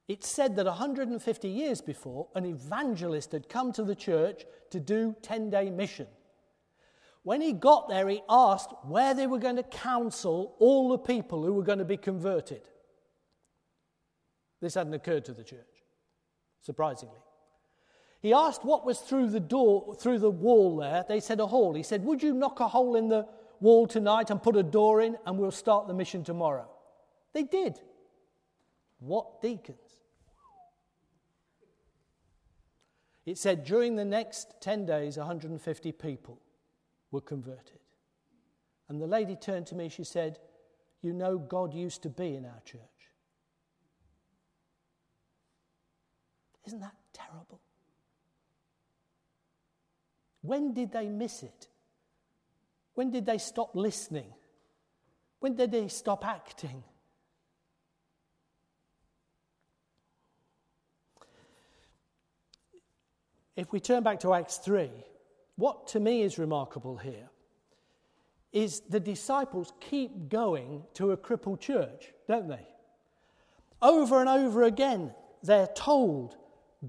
It 0.06 0.22
said 0.22 0.54
that 0.54 0.66
150 0.66 1.48
years 1.48 1.80
before, 1.80 2.28
an 2.36 2.44
evangelist 2.46 3.32
had 3.32 3.48
come 3.48 3.72
to 3.72 3.82
the 3.82 3.96
church 3.96 4.44
to 4.70 4.78
do 4.78 5.16
10 5.22 5.50
day 5.50 5.70
mission. 5.70 6.06
When 7.24 7.40
he 7.40 7.52
got 7.52 7.88
there, 7.88 8.08
he 8.08 8.22
asked 8.28 8.72
where 8.84 9.12
they 9.12 9.26
were 9.26 9.40
going 9.40 9.56
to 9.56 9.64
counsel 9.64 10.54
all 10.60 10.90
the 10.90 10.98
people 10.98 11.42
who 11.44 11.52
were 11.52 11.64
going 11.64 11.80
to 11.80 11.84
be 11.84 11.96
converted. 11.96 12.62
This 14.60 14.74
hadn't 14.74 14.94
occurred 14.94 15.24
to 15.24 15.32
the 15.32 15.42
church, 15.42 15.82
surprisingly. 16.62 17.18
He 18.26 18.32
asked 18.32 18.64
what 18.64 18.84
was 18.84 18.98
through 18.98 19.30
the 19.30 19.38
door, 19.38 19.94
through 19.94 20.18
the 20.18 20.32
wall 20.32 20.78
there. 20.78 21.04
They 21.06 21.20
said 21.20 21.38
a 21.38 21.46
hole. 21.46 21.74
He 21.74 21.84
said, 21.84 22.04
Would 22.04 22.24
you 22.24 22.34
knock 22.34 22.58
a 22.58 22.66
hole 22.66 22.96
in 22.96 23.06
the 23.08 23.24
wall 23.60 23.86
tonight 23.86 24.30
and 24.30 24.42
put 24.42 24.56
a 24.56 24.64
door 24.64 25.00
in, 25.00 25.16
and 25.24 25.38
we'll 25.38 25.52
start 25.52 25.86
the 25.86 25.94
mission 25.94 26.24
tomorrow? 26.24 26.68
They 27.34 27.44
did. 27.44 27.78
What 28.98 29.40
deacons? 29.40 29.78
It 33.24 33.38
said 33.38 33.62
during 33.62 33.94
the 33.94 34.04
next 34.04 34.54
10 34.60 34.86
days, 34.86 35.16
150 35.16 35.92
people 35.92 36.40
were 37.12 37.20
converted. 37.20 37.78
And 38.88 39.00
the 39.00 39.06
lady 39.06 39.36
turned 39.36 39.68
to 39.68 39.76
me, 39.76 39.88
she 39.88 40.02
said, 40.02 40.40
You 41.00 41.12
know, 41.12 41.38
God 41.38 41.72
used 41.72 42.02
to 42.02 42.10
be 42.10 42.34
in 42.34 42.44
our 42.44 42.60
church. 42.64 42.80
Isn't 46.66 46.80
that 46.80 46.96
terrible? 47.12 47.60
When 50.46 50.72
did 50.72 50.92
they 50.92 51.08
miss 51.08 51.42
it? 51.42 51.68
When 52.94 53.10
did 53.10 53.26
they 53.26 53.38
stop 53.38 53.74
listening? 53.74 54.32
When 55.40 55.56
did 55.56 55.72
they 55.72 55.88
stop 55.88 56.24
acting? 56.24 56.82
If 63.56 63.72
we 63.72 63.80
turn 63.80 64.02
back 64.02 64.20
to 64.20 64.34
Acts 64.34 64.58
3, 64.58 64.90
what 65.56 65.88
to 65.88 66.00
me 66.00 66.22
is 66.22 66.38
remarkable 66.38 66.96
here 66.96 67.28
is 68.52 68.80
the 68.88 69.00
disciples 69.00 69.72
keep 69.80 70.28
going 70.28 70.82
to 70.94 71.12
a 71.12 71.16
crippled 71.16 71.60
church, 71.60 72.12
don't 72.28 72.48
they? 72.48 72.66
Over 73.82 74.20
and 74.20 74.28
over 74.28 74.62
again, 74.62 75.12
they're 75.42 75.68
told 75.74 76.36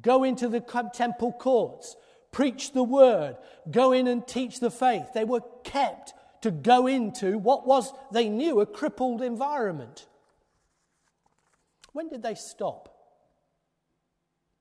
Go 0.02 0.24
into 0.24 0.50
the 0.50 0.60
temple 0.94 1.32
courts, 1.34 1.96
preach 2.38 2.72
the 2.72 2.84
word, 2.84 3.36
go 3.72 3.92
in 3.92 4.06
and 4.06 4.28
teach 4.28 4.60
the 4.60 4.70
faith. 4.70 5.08
They 5.12 5.24
were 5.24 5.42
kept 5.64 6.14
to 6.42 6.52
go 6.52 6.86
into 6.86 7.40
what 7.40 7.66
was, 7.66 7.92
they 8.12 8.30
knew, 8.30 8.62
a 8.62 8.66
crippled 8.68 9.24
environment. 9.24 10.06
When 11.94 12.10
did 12.10 12.22
they 12.22 12.36
stop? 12.36 12.96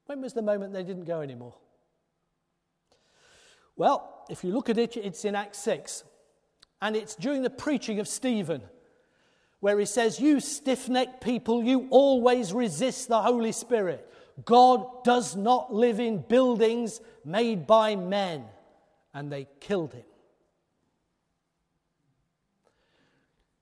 When 0.07 0.23
was 0.23 0.33
the 0.33 0.41
moment 0.41 0.73
they 0.73 0.85
didn't 0.85 1.05
go 1.05 1.21
anymore? 1.21 1.55
Well, 3.77 4.25
if 4.31 4.43
you 4.43 4.53
look 4.53 4.71
at 4.71 4.79
it, 4.79 4.97
it's 4.97 5.27
in 5.27 5.35
Acts 5.35 5.59
6. 5.59 6.03
And 6.81 6.97
it's 6.97 7.15
during 7.15 7.43
the 7.43 7.51
preaching 7.51 8.01
of 8.01 8.09
Stephen, 8.09 8.63
where 9.61 9.79
he 9.79 9.85
says, 9.85 10.19
You 10.19 10.41
stiff 10.41 10.89
necked 10.89 11.23
people, 11.23 11.63
you 11.63 11.89
always 11.91 12.55
resist 12.55 13.09
the 13.09 13.21
Holy 13.21 13.53
Spirit. 13.53 14.11
God 14.45 15.05
does 15.05 15.35
not 15.35 15.73
live 15.73 15.99
in 15.99 16.19
buildings 16.19 17.01
made 17.25 17.67
by 17.67 17.97
men. 17.97 18.45
And 19.15 19.33
they 19.33 19.49
killed 19.61 19.95
him. 19.95 20.05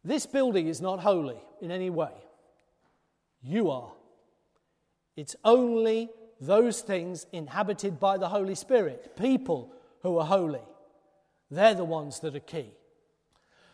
This 0.02 0.26
building 0.26 0.66
is 0.66 0.80
not 0.80 1.00
holy 1.00 1.38
in 1.60 1.70
any 1.70 1.90
way. 1.90 2.12
You 3.42 3.70
are. 3.70 3.92
It's 5.16 5.36
only 5.44 6.10
those 6.40 6.80
things 6.80 7.26
inhabited 7.32 8.00
by 8.00 8.18
the 8.18 8.28
Holy 8.28 8.54
Spirit, 8.54 9.16
people 9.16 9.72
who 10.02 10.18
are 10.18 10.26
holy. 10.26 10.60
They're 11.50 11.74
the 11.74 11.84
ones 11.84 12.20
that 12.20 12.34
are 12.34 12.40
key. 12.40 12.72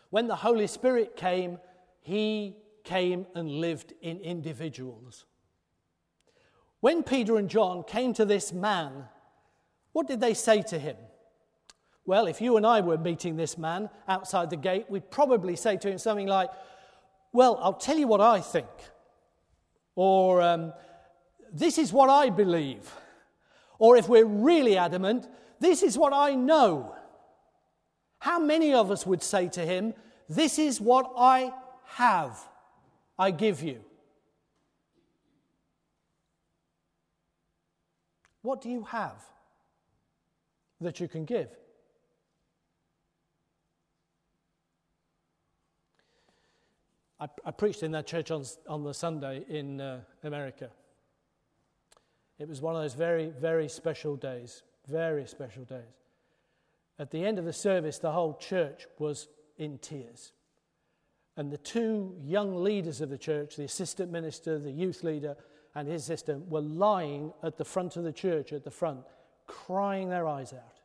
When 0.09 0.27
the 0.27 0.35
Holy 0.35 0.67
Spirit 0.67 1.15
came, 1.15 1.57
He 2.01 2.55
came 2.83 3.25
and 3.33 3.49
lived 3.49 3.93
in 4.01 4.19
individuals. 4.19 5.25
When 6.81 7.03
Peter 7.03 7.37
and 7.37 7.47
John 7.49 7.83
came 7.83 8.11
to 8.13 8.25
this 8.25 8.51
man, 8.51 9.05
what 9.93 10.07
did 10.07 10.19
they 10.19 10.33
say 10.33 10.63
to 10.63 10.79
him? 10.79 10.97
Well, 12.05 12.25
if 12.25 12.41
you 12.41 12.57
and 12.57 12.65
I 12.65 12.81
were 12.81 12.97
meeting 12.97 13.37
this 13.37 13.57
man 13.57 13.89
outside 14.07 14.49
the 14.49 14.57
gate, 14.57 14.87
we'd 14.89 15.11
probably 15.11 15.55
say 15.55 15.77
to 15.77 15.91
him 15.91 15.99
something 15.99 16.27
like, 16.27 16.49
Well, 17.31 17.59
I'll 17.61 17.73
tell 17.73 17.97
you 17.97 18.07
what 18.07 18.19
I 18.19 18.41
think. 18.41 18.67
Or, 19.95 20.41
um, 20.41 20.73
This 21.53 21.77
is 21.77 21.93
what 21.93 22.09
I 22.09 22.29
believe. 22.31 22.91
Or 23.77 23.95
if 23.95 24.09
we're 24.09 24.25
really 24.25 24.75
adamant, 24.75 25.27
This 25.59 25.83
is 25.83 25.97
what 25.97 26.13
I 26.13 26.33
know. 26.33 26.95
How 28.17 28.39
many 28.39 28.73
of 28.73 28.89
us 28.89 29.05
would 29.05 29.21
say 29.21 29.47
to 29.49 29.61
him, 29.61 29.93
This 30.27 30.57
is 30.57 30.81
what 30.81 31.11
I 31.15 31.53
have, 31.85 32.39
I 33.19 33.29
give 33.29 33.61
you? 33.61 33.83
What 38.41 38.61
do 38.61 38.69
you 38.69 38.83
have 38.83 39.23
that 40.79 40.99
you 40.99 41.07
can 41.07 41.25
give? 41.25 41.49
I, 47.19 47.27
I 47.45 47.51
preached 47.51 47.83
in 47.83 47.91
that 47.91 48.07
church 48.07 48.31
on, 48.31 48.43
on 48.67 48.83
the 48.83 48.93
Sunday 48.93 49.45
in 49.47 49.79
uh, 49.79 50.01
America. 50.23 50.69
It 52.39 52.47
was 52.47 52.61
one 52.61 52.75
of 52.75 52.81
those 52.81 52.95
very, 52.95 53.27
very 53.29 53.69
special 53.69 54.15
days, 54.15 54.63
very 54.87 55.27
special 55.27 55.63
days. 55.63 56.01
At 56.97 57.11
the 57.11 57.23
end 57.23 57.37
of 57.37 57.45
the 57.45 57.53
service, 57.53 57.99
the 57.99 58.11
whole 58.11 58.33
church 58.33 58.87
was 58.97 59.27
in 59.57 59.77
tears. 59.77 60.33
And 61.37 61.51
the 61.51 61.57
two 61.57 62.15
young 62.23 62.63
leaders 62.63 62.99
of 62.99 63.09
the 63.09 63.17
church, 63.17 63.55
the 63.55 63.63
assistant 63.63 64.11
minister, 64.11 64.57
the 64.57 64.71
youth 64.71 65.03
leader, 65.03 65.37
and 65.75 65.87
his 65.87 66.03
sister 66.03 66.39
were 66.47 66.61
lying 66.61 67.33
at 67.43 67.57
the 67.57 67.65
front 67.65 67.95
of 67.95 68.03
the 68.03 68.11
church, 68.11 68.51
at 68.51 68.63
the 68.63 68.71
front, 68.71 69.01
crying 69.47 70.09
their 70.09 70.27
eyes 70.27 70.53
out. 70.53 70.79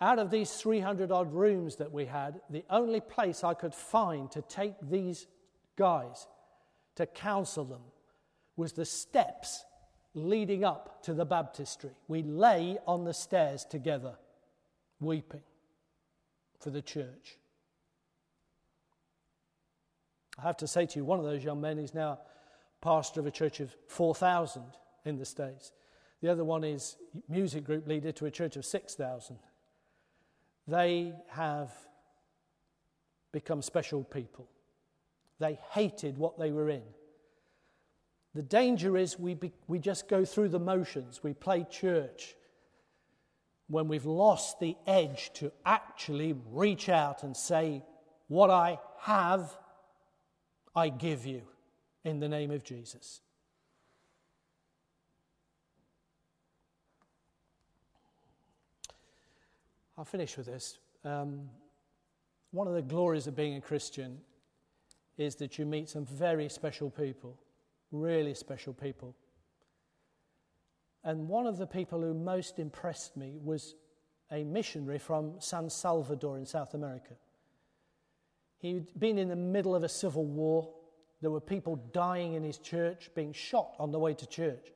Out 0.00 0.18
of 0.18 0.30
these 0.30 0.50
300 0.52 1.12
odd 1.12 1.32
rooms 1.32 1.76
that 1.76 1.92
we 1.92 2.06
had, 2.06 2.40
the 2.50 2.64
only 2.68 3.00
place 3.00 3.44
I 3.44 3.54
could 3.54 3.74
find 3.74 4.30
to 4.32 4.42
take 4.42 4.74
these 4.82 5.26
guys 5.76 6.26
to 6.96 7.06
counsel 7.06 7.64
them 7.64 7.82
was 8.56 8.72
the 8.72 8.84
steps 8.84 9.64
leading 10.14 10.64
up 10.64 11.02
to 11.04 11.14
the 11.14 11.24
baptistry. 11.24 11.90
We 12.08 12.22
lay 12.22 12.78
on 12.86 13.04
the 13.04 13.14
stairs 13.14 13.64
together, 13.64 14.16
weeping 15.00 15.42
for 16.60 16.70
the 16.70 16.82
church. 16.82 17.38
I 20.38 20.42
have 20.42 20.56
to 20.58 20.66
say 20.66 20.86
to 20.86 20.98
you, 20.98 21.04
one 21.04 21.18
of 21.18 21.24
those 21.24 21.44
young 21.44 21.60
men 21.60 21.78
is 21.78 21.94
now 21.94 22.18
pastor 22.80 23.20
of 23.20 23.26
a 23.26 23.30
church 23.30 23.60
of 23.60 23.74
4,000 23.88 24.62
in 25.04 25.16
the 25.16 25.24
States. 25.24 25.72
The 26.20 26.30
other 26.30 26.44
one 26.44 26.64
is 26.64 26.96
music 27.28 27.64
group 27.64 27.86
leader 27.86 28.12
to 28.12 28.26
a 28.26 28.30
church 28.30 28.56
of 28.56 28.64
6,000. 28.64 29.36
They 30.66 31.12
have 31.28 31.72
become 33.32 33.62
special 33.62 34.04
people. 34.04 34.48
They 35.38 35.58
hated 35.72 36.18
what 36.18 36.38
they 36.38 36.50
were 36.50 36.70
in. 36.70 36.82
The 38.34 38.42
danger 38.42 38.96
is 38.96 39.18
we, 39.18 39.34
be, 39.34 39.52
we 39.68 39.78
just 39.78 40.08
go 40.08 40.24
through 40.24 40.48
the 40.48 40.58
motions, 40.58 41.22
we 41.22 41.34
play 41.34 41.66
church, 41.70 42.34
when 43.68 43.88
we've 43.88 44.06
lost 44.06 44.60
the 44.60 44.76
edge 44.86 45.30
to 45.34 45.52
actually 45.64 46.34
reach 46.50 46.88
out 46.88 47.22
and 47.22 47.36
say, 47.36 47.82
What 48.28 48.50
I 48.50 48.78
have, 49.00 49.56
I 50.76 50.88
give 50.88 51.24
you 51.24 51.42
in 52.04 52.20
the 52.20 52.28
name 52.28 52.50
of 52.50 52.64
Jesus. 52.64 53.20
I'll 59.96 60.04
finish 60.04 60.36
with 60.36 60.46
this. 60.46 60.78
Um, 61.04 61.48
one 62.50 62.66
of 62.66 62.74
the 62.74 62.82
glories 62.82 63.26
of 63.26 63.36
being 63.36 63.56
a 63.56 63.60
Christian 63.60 64.18
is 65.16 65.36
that 65.36 65.58
you 65.58 65.66
meet 65.66 65.88
some 65.88 66.04
very 66.04 66.48
special 66.48 66.90
people, 66.90 67.38
really 67.92 68.34
special 68.34 68.72
people. 68.72 69.14
And 71.04 71.28
one 71.28 71.46
of 71.46 71.58
the 71.58 71.66
people 71.66 72.00
who 72.00 72.14
most 72.14 72.58
impressed 72.58 73.16
me 73.16 73.38
was 73.42 73.76
a 74.32 74.42
missionary 74.42 74.98
from 74.98 75.34
San 75.38 75.70
Salvador 75.70 76.38
in 76.38 76.46
South 76.46 76.74
America. 76.74 77.14
He'd 78.64 78.98
been 78.98 79.18
in 79.18 79.28
the 79.28 79.36
middle 79.36 79.74
of 79.74 79.84
a 79.84 79.90
civil 79.90 80.24
war. 80.24 80.70
There 81.20 81.30
were 81.30 81.38
people 81.38 81.76
dying 81.92 82.32
in 82.32 82.42
his 82.42 82.56
church, 82.56 83.10
being 83.14 83.34
shot 83.34 83.74
on 83.78 83.92
the 83.92 83.98
way 83.98 84.14
to 84.14 84.26
church. 84.26 84.72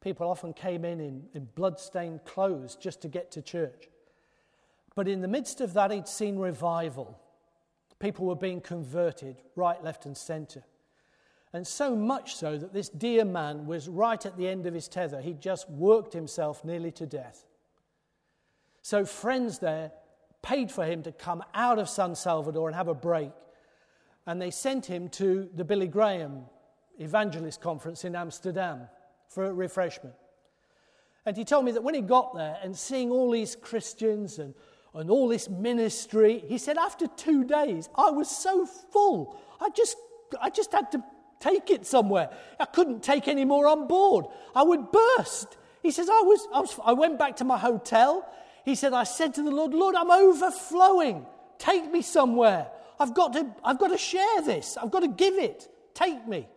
People 0.00 0.28
often 0.28 0.52
came 0.52 0.84
in 0.84 0.98
in, 0.98 1.22
in 1.32 1.44
blood-stained 1.54 2.24
clothes 2.24 2.74
just 2.74 3.00
to 3.02 3.08
get 3.08 3.30
to 3.30 3.40
church. 3.40 3.88
But 4.96 5.06
in 5.06 5.20
the 5.20 5.28
midst 5.28 5.60
of 5.60 5.74
that, 5.74 5.92
he'd 5.92 6.08
seen 6.08 6.40
revival. 6.40 7.16
People 8.00 8.26
were 8.26 8.34
being 8.34 8.60
converted 8.60 9.36
right, 9.54 9.80
left, 9.84 10.06
and 10.06 10.16
centre. 10.16 10.64
And 11.52 11.64
so 11.64 11.94
much 11.94 12.34
so 12.34 12.58
that 12.58 12.72
this 12.72 12.88
dear 12.88 13.24
man 13.24 13.66
was 13.66 13.88
right 13.88 14.26
at 14.26 14.36
the 14.36 14.48
end 14.48 14.66
of 14.66 14.74
his 14.74 14.88
tether. 14.88 15.20
He'd 15.20 15.40
just 15.40 15.70
worked 15.70 16.14
himself 16.14 16.64
nearly 16.64 16.90
to 16.90 17.06
death. 17.06 17.46
So, 18.82 19.04
friends 19.04 19.60
there 19.60 19.92
paid 20.44 20.70
for 20.70 20.84
him 20.84 21.02
to 21.02 21.12
come 21.12 21.42
out 21.54 21.78
of 21.78 21.88
San 21.88 22.14
Salvador 22.14 22.68
and 22.68 22.76
have 22.76 22.88
a 22.88 22.94
break. 22.94 23.32
And 24.26 24.40
they 24.40 24.50
sent 24.50 24.86
him 24.86 25.08
to 25.10 25.48
the 25.54 25.64
Billy 25.64 25.88
Graham 25.88 26.44
Evangelist 26.98 27.60
Conference 27.60 28.04
in 28.04 28.14
Amsterdam 28.14 28.82
for 29.28 29.46
a 29.46 29.52
refreshment. 29.52 30.14
And 31.26 31.36
he 31.36 31.44
told 31.44 31.64
me 31.64 31.72
that 31.72 31.82
when 31.82 31.94
he 31.94 32.02
got 32.02 32.36
there 32.36 32.58
and 32.62 32.76
seeing 32.76 33.10
all 33.10 33.30
these 33.30 33.56
Christians 33.56 34.38
and 34.38 34.54
and 34.94 35.10
all 35.10 35.28
this 35.28 35.48
ministry. 35.48 36.44
He 36.46 36.58
said, 36.58 36.78
after 36.78 37.06
two 37.06 37.44
days, 37.44 37.88
I 37.96 38.10
was 38.10 38.30
so 38.30 38.64
full. 38.64 39.36
I 39.60 39.70
just, 39.70 39.96
I 40.40 40.50
just 40.50 40.72
had 40.72 40.90
to 40.92 41.02
take 41.40 41.70
it 41.70 41.84
somewhere. 41.84 42.30
I 42.60 42.64
couldn't 42.64 43.02
take 43.02 43.28
any 43.28 43.44
more 43.44 43.66
on 43.66 43.88
board. 43.88 44.26
I 44.54 44.62
would 44.62 44.92
burst. 44.92 45.56
He 45.82 45.90
says, 45.90 46.08
I, 46.08 46.22
was, 46.22 46.48
I, 46.54 46.60
was, 46.60 46.80
I 46.84 46.92
went 46.92 47.18
back 47.18 47.36
to 47.36 47.44
my 47.44 47.58
hotel. 47.58 48.26
He 48.64 48.74
said, 48.74 48.92
I 48.92 49.04
said 49.04 49.34
to 49.34 49.42
the 49.42 49.50
Lord, 49.50 49.74
Lord, 49.74 49.94
I'm 49.94 50.10
overflowing. 50.10 51.26
Take 51.58 51.90
me 51.92 52.02
somewhere. 52.02 52.68
I've 52.98 53.14
got 53.14 53.32
to, 53.34 53.46
I've 53.62 53.78
got 53.78 53.88
to 53.88 53.98
share 53.98 54.42
this. 54.42 54.76
I've 54.76 54.90
got 54.90 55.00
to 55.00 55.08
give 55.08 55.34
it. 55.34 55.68
Take 55.94 56.26
me. 56.26 56.48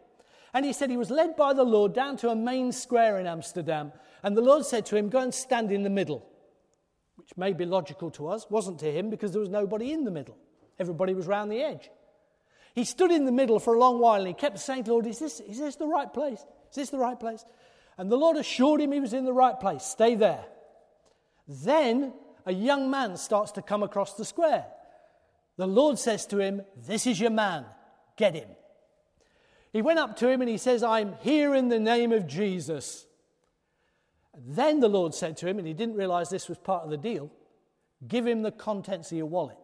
And 0.54 0.66
he 0.66 0.74
said 0.74 0.90
he 0.90 0.98
was 0.98 1.12
led 1.12 1.36
by 1.36 1.54
the 1.54 1.64
Lord 1.64 1.94
down 1.94 2.18
to 2.18 2.30
a 2.30 2.36
main 2.36 2.72
square 2.72 3.20
in 3.20 3.28
Amsterdam. 3.28 3.92
And 4.24 4.36
the 4.36 4.42
Lord 4.42 4.66
said 4.66 4.86
to 4.88 4.98
him, 4.98 5.10
Go 5.10 5.20
and 5.20 5.34
stand 5.34 5.72
in 5.72 5.84
the 5.84 5.90
middle 5.90 6.26
which 7.28 7.36
may 7.36 7.52
be 7.52 7.66
logical 7.66 8.10
to 8.12 8.30
us, 8.30 8.50
wasn't 8.50 8.80
to 8.80 8.90
him 8.92 9.10
because 9.10 9.32
there 9.32 9.42
was 9.42 9.50
nobody 9.50 9.92
in 9.92 10.06
the 10.06 10.12
middle. 10.12 10.38
Everybody 10.80 11.14
was 11.14 11.28
round 11.28 11.52
the 11.52 11.62
edge. 11.62 11.90
He 12.74 12.86
stood 12.86 13.12
in 13.12 13.26
the 13.26 13.32
middle 13.34 13.60
for 13.60 13.74
a 13.74 13.80
long 13.80 14.00
while 14.00 14.20
and 14.20 14.28
he 14.28 14.34
kept 14.34 14.60
saying, 14.60 14.86
Lord, 14.86 15.06
is 15.08 15.20
this, 15.20 15.42
is 15.42 15.58
this 15.58 15.76
the 15.76 15.88
right 15.88 16.12
place? 16.14 16.40
Is 16.70 16.76
this 16.76 16.90
the 16.90 17.00
right 17.00 17.20
place? 17.20 17.44
And 17.98 18.10
the 18.10 18.16
Lord 18.16 18.38
assured 18.38 18.80
him 18.80 18.94
he 18.94 19.00
was 19.00 19.14
in 19.14 19.26
the 19.26 19.34
right 19.34 19.60
place. 19.60 19.84
Stay 19.84 20.16
there. 20.16 20.46
Then 21.48 22.14
a 22.46 22.54
young 22.54 22.90
man 22.90 23.18
starts 23.18 23.52
to 23.54 23.62
come 23.62 23.84
across 23.84 24.14
the 24.16 24.26
square. 24.26 24.66
The 25.58 25.68
Lord 25.68 25.98
says 25.98 26.26
to 26.28 26.40
him, 26.40 26.62
This 26.76 27.08
is 27.08 27.20
your 27.20 27.32
man. 27.32 27.66
Get 28.16 28.36
him. 28.36 28.50
He 29.74 29.82
went 29.82 30.00
up 30.00 30.16
to 30.18 30.30
him 30.30 30.42
and 30.42 30.50
he 30.50 30.58
says, 30.58 30.84
I'm 30.84 31.16
here 31.22 31.54
in 31.54 31.70
the 31.70 31.80
name 31.80 32.12
of 32.12 32.28
Jesus. 32.28 33.06
Then 34.36 34.80
the 34.80 34.88
Lord 34.88 35.14
said 35.14 35.38
to 35.38 35.48
him, 35.48 35.58
and 35.58 35.68
he 35.68 35.74
didn't 35.74 35.96
realize 35.96 36.30
this 36.30 36.48
was 36.48 36.58
part 36.58 36.84
of 36.84 36.90
the 36.90 36.98
deal 36.98 37.32
give 38.08 38.28
him 38.28 38.44
the 38.44 38.52
contents 38.52 39.12
of 39.12 39.18
your 39.18 39.26
wallet. 39.26 39.58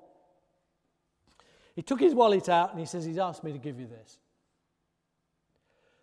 He 1.75 1.83
took 1.83 1.99
his 1.99 2.15
wallet 2.15 2.49
out 2.49 2.71
and 2.71 2.79
he 2.79 2.85
says, 2.85 3.05
He's 3.05 3.17
asked 3.17 3.43
me 3.43 3.51
to 3.51 3.59
give 3.59 3.79
you 3.79 3.87
this. 3.87 4.17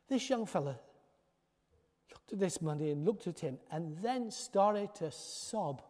This 0.08 0.28
young 0.28 0.46
fella 0.46 0.78
at 2.32 2.38
this 2.38 2.60
money 2.60 2.90
and 2.90 3.04
looked 3.04 3.26
at 3.26 3.40
him 3.40 3.58
and 3.70 3.96
then 4.02 4.30
started 4.30 4.94
to 4.96 5.10
sob. 5.10 5.82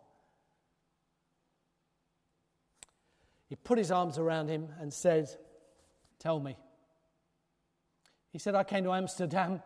He 3.48 3.56
put 3.56 3.78
his 3.78 3.90
arms 3.90 4.18
around 4.18 4.48
him 4.48 4.68
and 4.80 4.92
said, 4.92 5.28
Tell 6.18 6.38
me. 6.38 6.56
He 8.32 8.38
said, 8.38 8.54
I 8.54 8.62
came 8.62 8.84
to 8.84 8.92
Amsterdam 8.92 9.62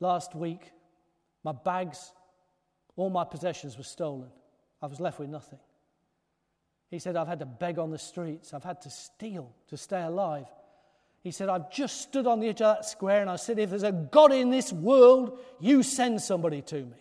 last 0.00 0.34
week. 0.34 0.72
My 1.44 1.52
bags 1.52 2.12
all 2.96 3.10
my 3.10 3.24
possessions 3.24 3.76
were 3.76 3.84
stolen. 3.84 4.28
I 4.80 4.86
was 4.86 5.00
left 5.00 5.18
with 5.18 5.28
nothing. 5.28 5.58
He 6.90 6.98
said, 6.98 7.16
I've 7.16 7.26
had 7.26 7.40
to 7.40 7.46
beg 7.46 7.78
on 7.78 7.90
the 7.90 7.98
streets. 7.98 8.54
I've 8.54 8.64
had 8.64 8.80
to 8.82 8.90
steal 8.90 9.52
to 9.68 9.76
stay 9.76 10.02
alive. 10.02 10.46
He 11.24 11.30
said, 11.30 11.48
I've 11.48 11.72
just 11.72 12.02
stood 12.02 12.26
on 12.26 12.40
the 12.40 12.48
edge 12.48 12.60
of 12.60 12.76
that 12.76 12.84
square 12.84 13.22
and 13.22 13.30
I 13.30 13.36
said, 13.36 13.58
if 13.58 13.70
there's 13.70 13.82
a 13.82 13.92
God 13.92 14.30
in 14.30 14.50
this 14.50 14.70
world, 14.70 15.40
you 15.58 15.82
send 15.82 16.20
somebody 16.20 16.60
to 16.60 16.76
me. 16.76 16.98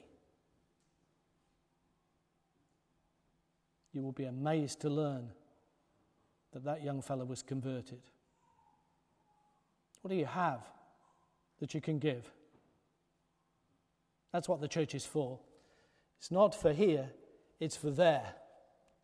You 3.92 4.02
will 4.02 4.14
be 4.14 4.24
amazed 4.24 4.80
to 4.82 4.90
learn 4.90 5.28
that 6.54 6.64
that 6.64 6.84
young 6.84 7.02
fellow 7.02 7.26
was 7.26 7.44
converted. 7.44 8.00
What 10.02 10.10
do 10.10 10.16
you 10.16 10.26
have 10.26 10.62
that 11.60 11.74
you 11.74 11.82
can 11.82 12.00
give? 12.00 12.26
That's 14.32 14.48
what 14.48 14.62
the 14.62 14.70
church 14.70 14.96
is 14.96 15.06
for. 15.06 15.40
It's 16.18 16.32
not 16.32 16.56
for 16.56 16.72
here, 16.72 17.10
it's 17.60 17.76
for 17.76 17.92
there. 17.92 18.36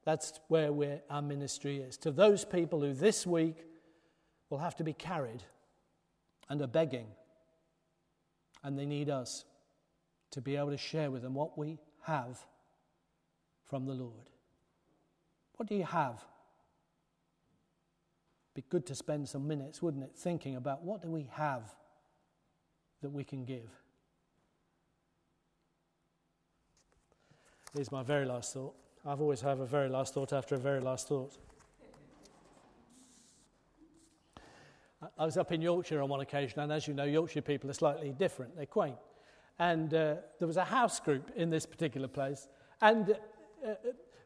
That's 0.05 0.39
where 0.47 1.01
our 1.09 1.21
ministry 1.21 1.79
is. 1.79 1.97
To 1.97 2.11
those 2.11 2.45
people 2.45 2.79
who 2.79 2.93
this 2.93 3.27
week 3.27 3.65
will 4.49 4.57
have 4.57 4.75
to 4.77 4.83
be 4.83 4.93
carried 4.93 5.43
and 6.49 6.61
are 6.61 6.67
begging, 6.67 7.07
and 8.63 8.77
they 8.77 8.85
need 8.85 9.09
us 9.09 9.45
to 10.31 10.41
be 10.41 10.55
able 10.55 10.71
to 10.71 10.77
share 10.77 11.11
with 11.11 11.21
them 11.21 11.33
what 11.33 11.57
we 11.57 11.77
have 12.03 12.39
from 13.65 13.85
the 13.85 13.93
Lord. 13.93 14.29
What 15.57 15.67
do 15.67 15.75
you 15.75 15.83
have? 15.83 16.23
Be 18.55 18.63
good 18.69 18.85
to 18.87 18.95
spend 18.95 19.29
some 19.29 19.47
minutes, 19.47 19.81
wouldn't 19.81 20.03
it, 20.03 20.11
thinking 20.15 20.55
about 20.55 20.83
what 20.83 21.01
do 21.01 21.09
we 21.09 21.27
have 21.31 21.75
that 23.01 23.09
we 23.09 23.23
can 23.23 23.45
give. 23.45 23.69
Here's 27.73 27.91
my 27.91 28.03
very 28.03 28.25
last 28.25 28.53
thought. 28.53 28.75
I've 29.05 29.21
always 29.21 29.41
have 29.41 29.59
a 29.59 29.65
very 29.65 29.89
last 29.89 30.13
thought 30.13 30.33
after 30.33 30.55
a 30.55 30.57
very 30.57 30.81
last 30.81 31.07
thought. 31.07 31.37
I 35.17 35.25
was 35.25 35.37
up 35.37 35.51
in 35.51 35.61
Yorkshire 35.61 36.01
on 36.01 36.09
one 36.09 36.19
occasion, 36.19 36.59
and 36.59 36.71
as 36.71 36.87
you 36.87 36.93
know, 36.93 37.05
Yorkshire 37.05 37.41
people 37.41 37.69
are 37.69 37.73
slightly 37.73 38.11
different. 38.11 38.55
They're 38.55 38.65
quaint. 38.65 38.97
And 39.57 39.93
uh, 39.93 40.15
there 40.39 40.47
was 40.47 40.57
a 40.57 40.65
house 40.65 40.99
group 40.99 41.31
in 41.35 41.49
this 41.49 41.65
particular 41.65 42.07
place, 42.07 42.47
and 42.81 43.17
uh, 43.65 43.73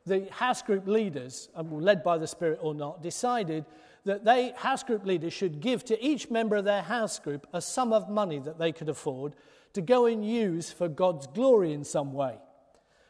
the 0.05 0.27
house 0.31 0.61
group 0.61 0.87
leaders, 0.87 1.49
um, 1.55 1.79
led 1.79 2.03
by 2.03 2.17
the 2.17 2.27
Spirit 2.27 2.59
or 2.61 2.73
not, 2.73 3.01
decided 3.01 3.65
that 4.05 4.25
they, 4.25 4.53
house 4.57 4.83
group 4.83 5.05
leaders, 5.05 5.31
should 5.31 5.59
give 5.59 5.83
to 5.85 6.03
each 6.03 6.29
member 6.29 6.55
of 6.55 6.65
their 6.65 6.81
house 6.81 7.19
group 7.19 7.47
a 7.53 7.61
sum 7.61 7.93
of 7.93 8.09
money 8.09 8.39
that 8.39 8.59
they 8.59 8.71
could 8.71 8.89
afford 8.89 9.35
to 9.73 9.81
go 9.81 10.05
and 10.05 10.27
use 10.27 10.71
for 10.71 10.87
God's 10.87 11.27
glory 11.27 11.73
in 11.73 11.83
some 11.83 12.13
way. 12.13 12.37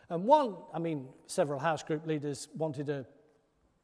And 0.10 0.26
one, 0.26 0.56
I 0.74 0.80
mean, 0.80 1.08
several 1.26 1.60
house 1.60 1.82
group 1.82 2.06
leaders 2.06 2.48
wanted 2.56 2.90
a 2.90 3.06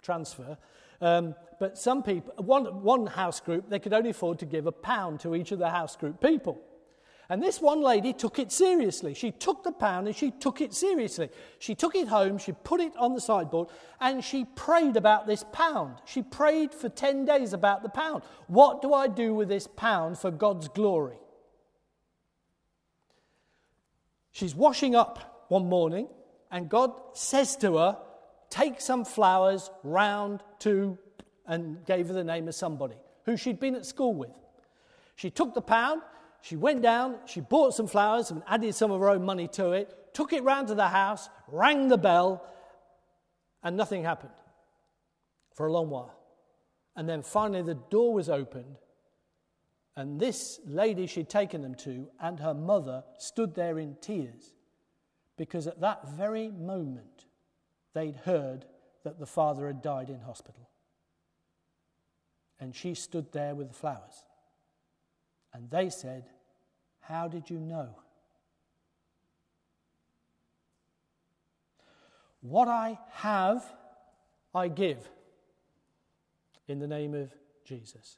transfer, 0.02 0.58
um, 1.02 1.36
but 1.60 1.78
some 1.78 2.04
people, 2.04 2.34
one, 2.44 2.84
one 2.84 3.06
house 3.06 3.40
group, 3.40 3.70
they 3.70 3.80
could 3.80 3.94
only 3.94 4.12
afford 4.12 4.40
to 4.40 4.46
give 4.46 4.66
a 4.66 4.72
pound 4.72 5.20
to 5.22 5.36
each 5.36 5.52
of 5.52 5.60
the 5.60 5.70
house 5.70 5.96
group 5.96 6.22
people. 6.22 6.62
And 7.32 7.44
this 7.44 7.62
one 7.62 7.82
lady 7.82 8.12
took 8.12 8.40
it 8.40 8.52
seriously. 8.52 9.14
She 9.14 9.32
took 9.32 9.64
the 9.64 9.72
pound 9.72 10.08
and 10.08 10.16
she 10.16 10.32
took 10.32 10.62
it 10.62 10.74
seriously. 10.74 11.30
She 11.60 11.76
took 11.76 11.94
it 11.94 12.08
home, 12.08 12.40
she 12.40 12.54
put 12.54 12.82
it 12.82 12.92
on 12.98 13.14
the 13.14 13.22
sideboard, 13.22 13.68
and 14.02 14.24
she 14.24 14.46
prayed 14.46 14.98
about 14.98 15.28
this 15.28 15.46
pound. 15.52 15.98
She 16.06 16.24
prayed 16.24 16.74
for 16.74 16.90
10 16.90 17.26
days 17.26 17.54
about 17.54 17.84
the 17.84 17.90
pound. 17.90 18.24
What 18.48 18.82
do 18.82 18.96
I 18.96 19.08
do 19.08 19.36
with 19.36 19.48
this 19.48 19.68
pound 19.68 20.18
for 20.18 20.32
God's 20.32 20.70
glory? 20.70 21.18
She's 24.32 24.56
washing 24.56 24.96
up 24.96 25.46
one 25.50 25.70
morning, 25.70 26.08
and 26.50 26.68
God 26.68 26.94
says 27.14 27.56
to 27.58 27.78
her, 27.78 27.98
Take 28.50 28.82
some 28.82 29.06
flowers 29.06 29.70
round 29.84 30.44
to, 30.60 30.98
and 31.46 31.86
gave 31.86 32.08
her 32.08 32.14
the 32.14 32.24
name 32.24 32.48
of 32.48 32.56
somebody 32.56 32.96
who 33.26 33.38
she'd 33.38 33.60
been 33.60 33.76
at 33.76 33.86
school 33.86 34.14
with. 34.14 34.32
She 35.16 35.30
took 35.30 35.54
the 35.54 35.62
pound, 35.62 36.02
she 36.42 36.56
went 36.56 36.82
down, 36.82 37.18
she 37.26 37.42
bought 37.42 37.74
some 37.74 37.88
flowers 37.88 38.32
and 38.32 38.42
added 38.48 38.74
some 38.74 38.92
of 38.92 39.02
her 39.02 39.10
own 39.10 39.26
money 39.26 39.48
to 39.50 39.72
it, 39.74 40.14
took 40.14 40.34
it 40.34 40.44
round 40.44 40.70
to 40.70 40.76
the 40.76 40.88
house, 40.88 41.30
rang 41.48 41.90
the 41.90 41.98
bell, 41.98 42.46
and 43.62 43.76
nothing 43.76 44.04
happened 44.04 44.34
for 45.54 45.68
a 45.68 45.72
long 45.72 45.90
while. 45.90 46.18
And 46.96 47.08
then 47.08 47.22
finally 47.22 47.62
the 47.62 47.76
door 47.76 48.14
was 48.14 48.30
opened, 48.30 48.78
and 49.96 50.20
this 50.20 50.60
lady 50.66 51.08
she'd 51.08 51.30
taken 51.30 51.62
them 51.62 51.76
to 51.76 52.08
and 52.22 52.40
her 52.40 52.54
mother 52.54 53.04
stood 53.18 53.54
there 53.54 53.78
in 53.78 53.98
tears 54.00 54.54
because 55.38 55.68
at 55.68 55.82
that 55.82 56.08
very 56.10 56.50
moment 56.50 57.26
they'd 57.94 58.16
heard 58.16 58.66
that 59.04 59.20
the 59.20 59.26
father 59.26 59.68
had 59.68 59.82
died 59.82 60.10
in 60.10 60.20
hospital. 60.20 60.70
And 62.60 62.76
she 62.76 62.94
stood 62.94 63.32
there 63.32 63.56
with 63.56 63.70
the 63.70 63.74
flowers. 63.74 64.26
And 65.54 65.70
they 65.70 65.90
said, 65.90 66.26
How 67.00 67.28
did 67.28 67.50
you 67.50 67.60
know? 67.60 67.96
What 72.42 72.68
I 72.68 73.00
have, 73.12 73.64
I 74.54 74.68
give 74.68 75.10
in 76.68 76.80
the 76.80 76.88
name 76.88 77.14
of 77.14 77.34
Jesus. 77.66 78.18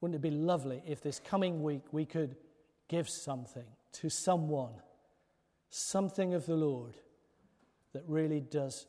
Wouldn't 0.00 0.16
it 0.16 0.22
be 0.22 0.30
lovely 0.30 0.82
if 0.86 1.00
this 1.00 1.20
coming 1.20 1.62
week 1.62 1.82
we 1.92 2.04
could 2.04 2.36
give 2.88 3.08
something 3.08 3.66
to 3.92 4.10
someone, 4.10 4.74
something 5.70 6.34
of 6.34 6.46
the 6.46 6.56
Lord 6.56 6.96
that 7.92 8.04
really 8.06 8.40
does 8.40 8.86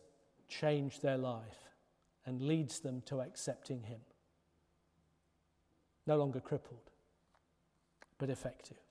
change 0.48 1.00
their 1.00 1.18
life 1.18 1.70
and 2.26 2.42
leads 2.42 2.80
them 2.80 3.02
to 3.06 3.22
accepting 3.22 3.84
Him? 3.84 4.00
No 6.06 6.18
longer 6.18 6.40
crippled, 6.40 6.92
but 8.18 8.30
effective. 8.30 8.83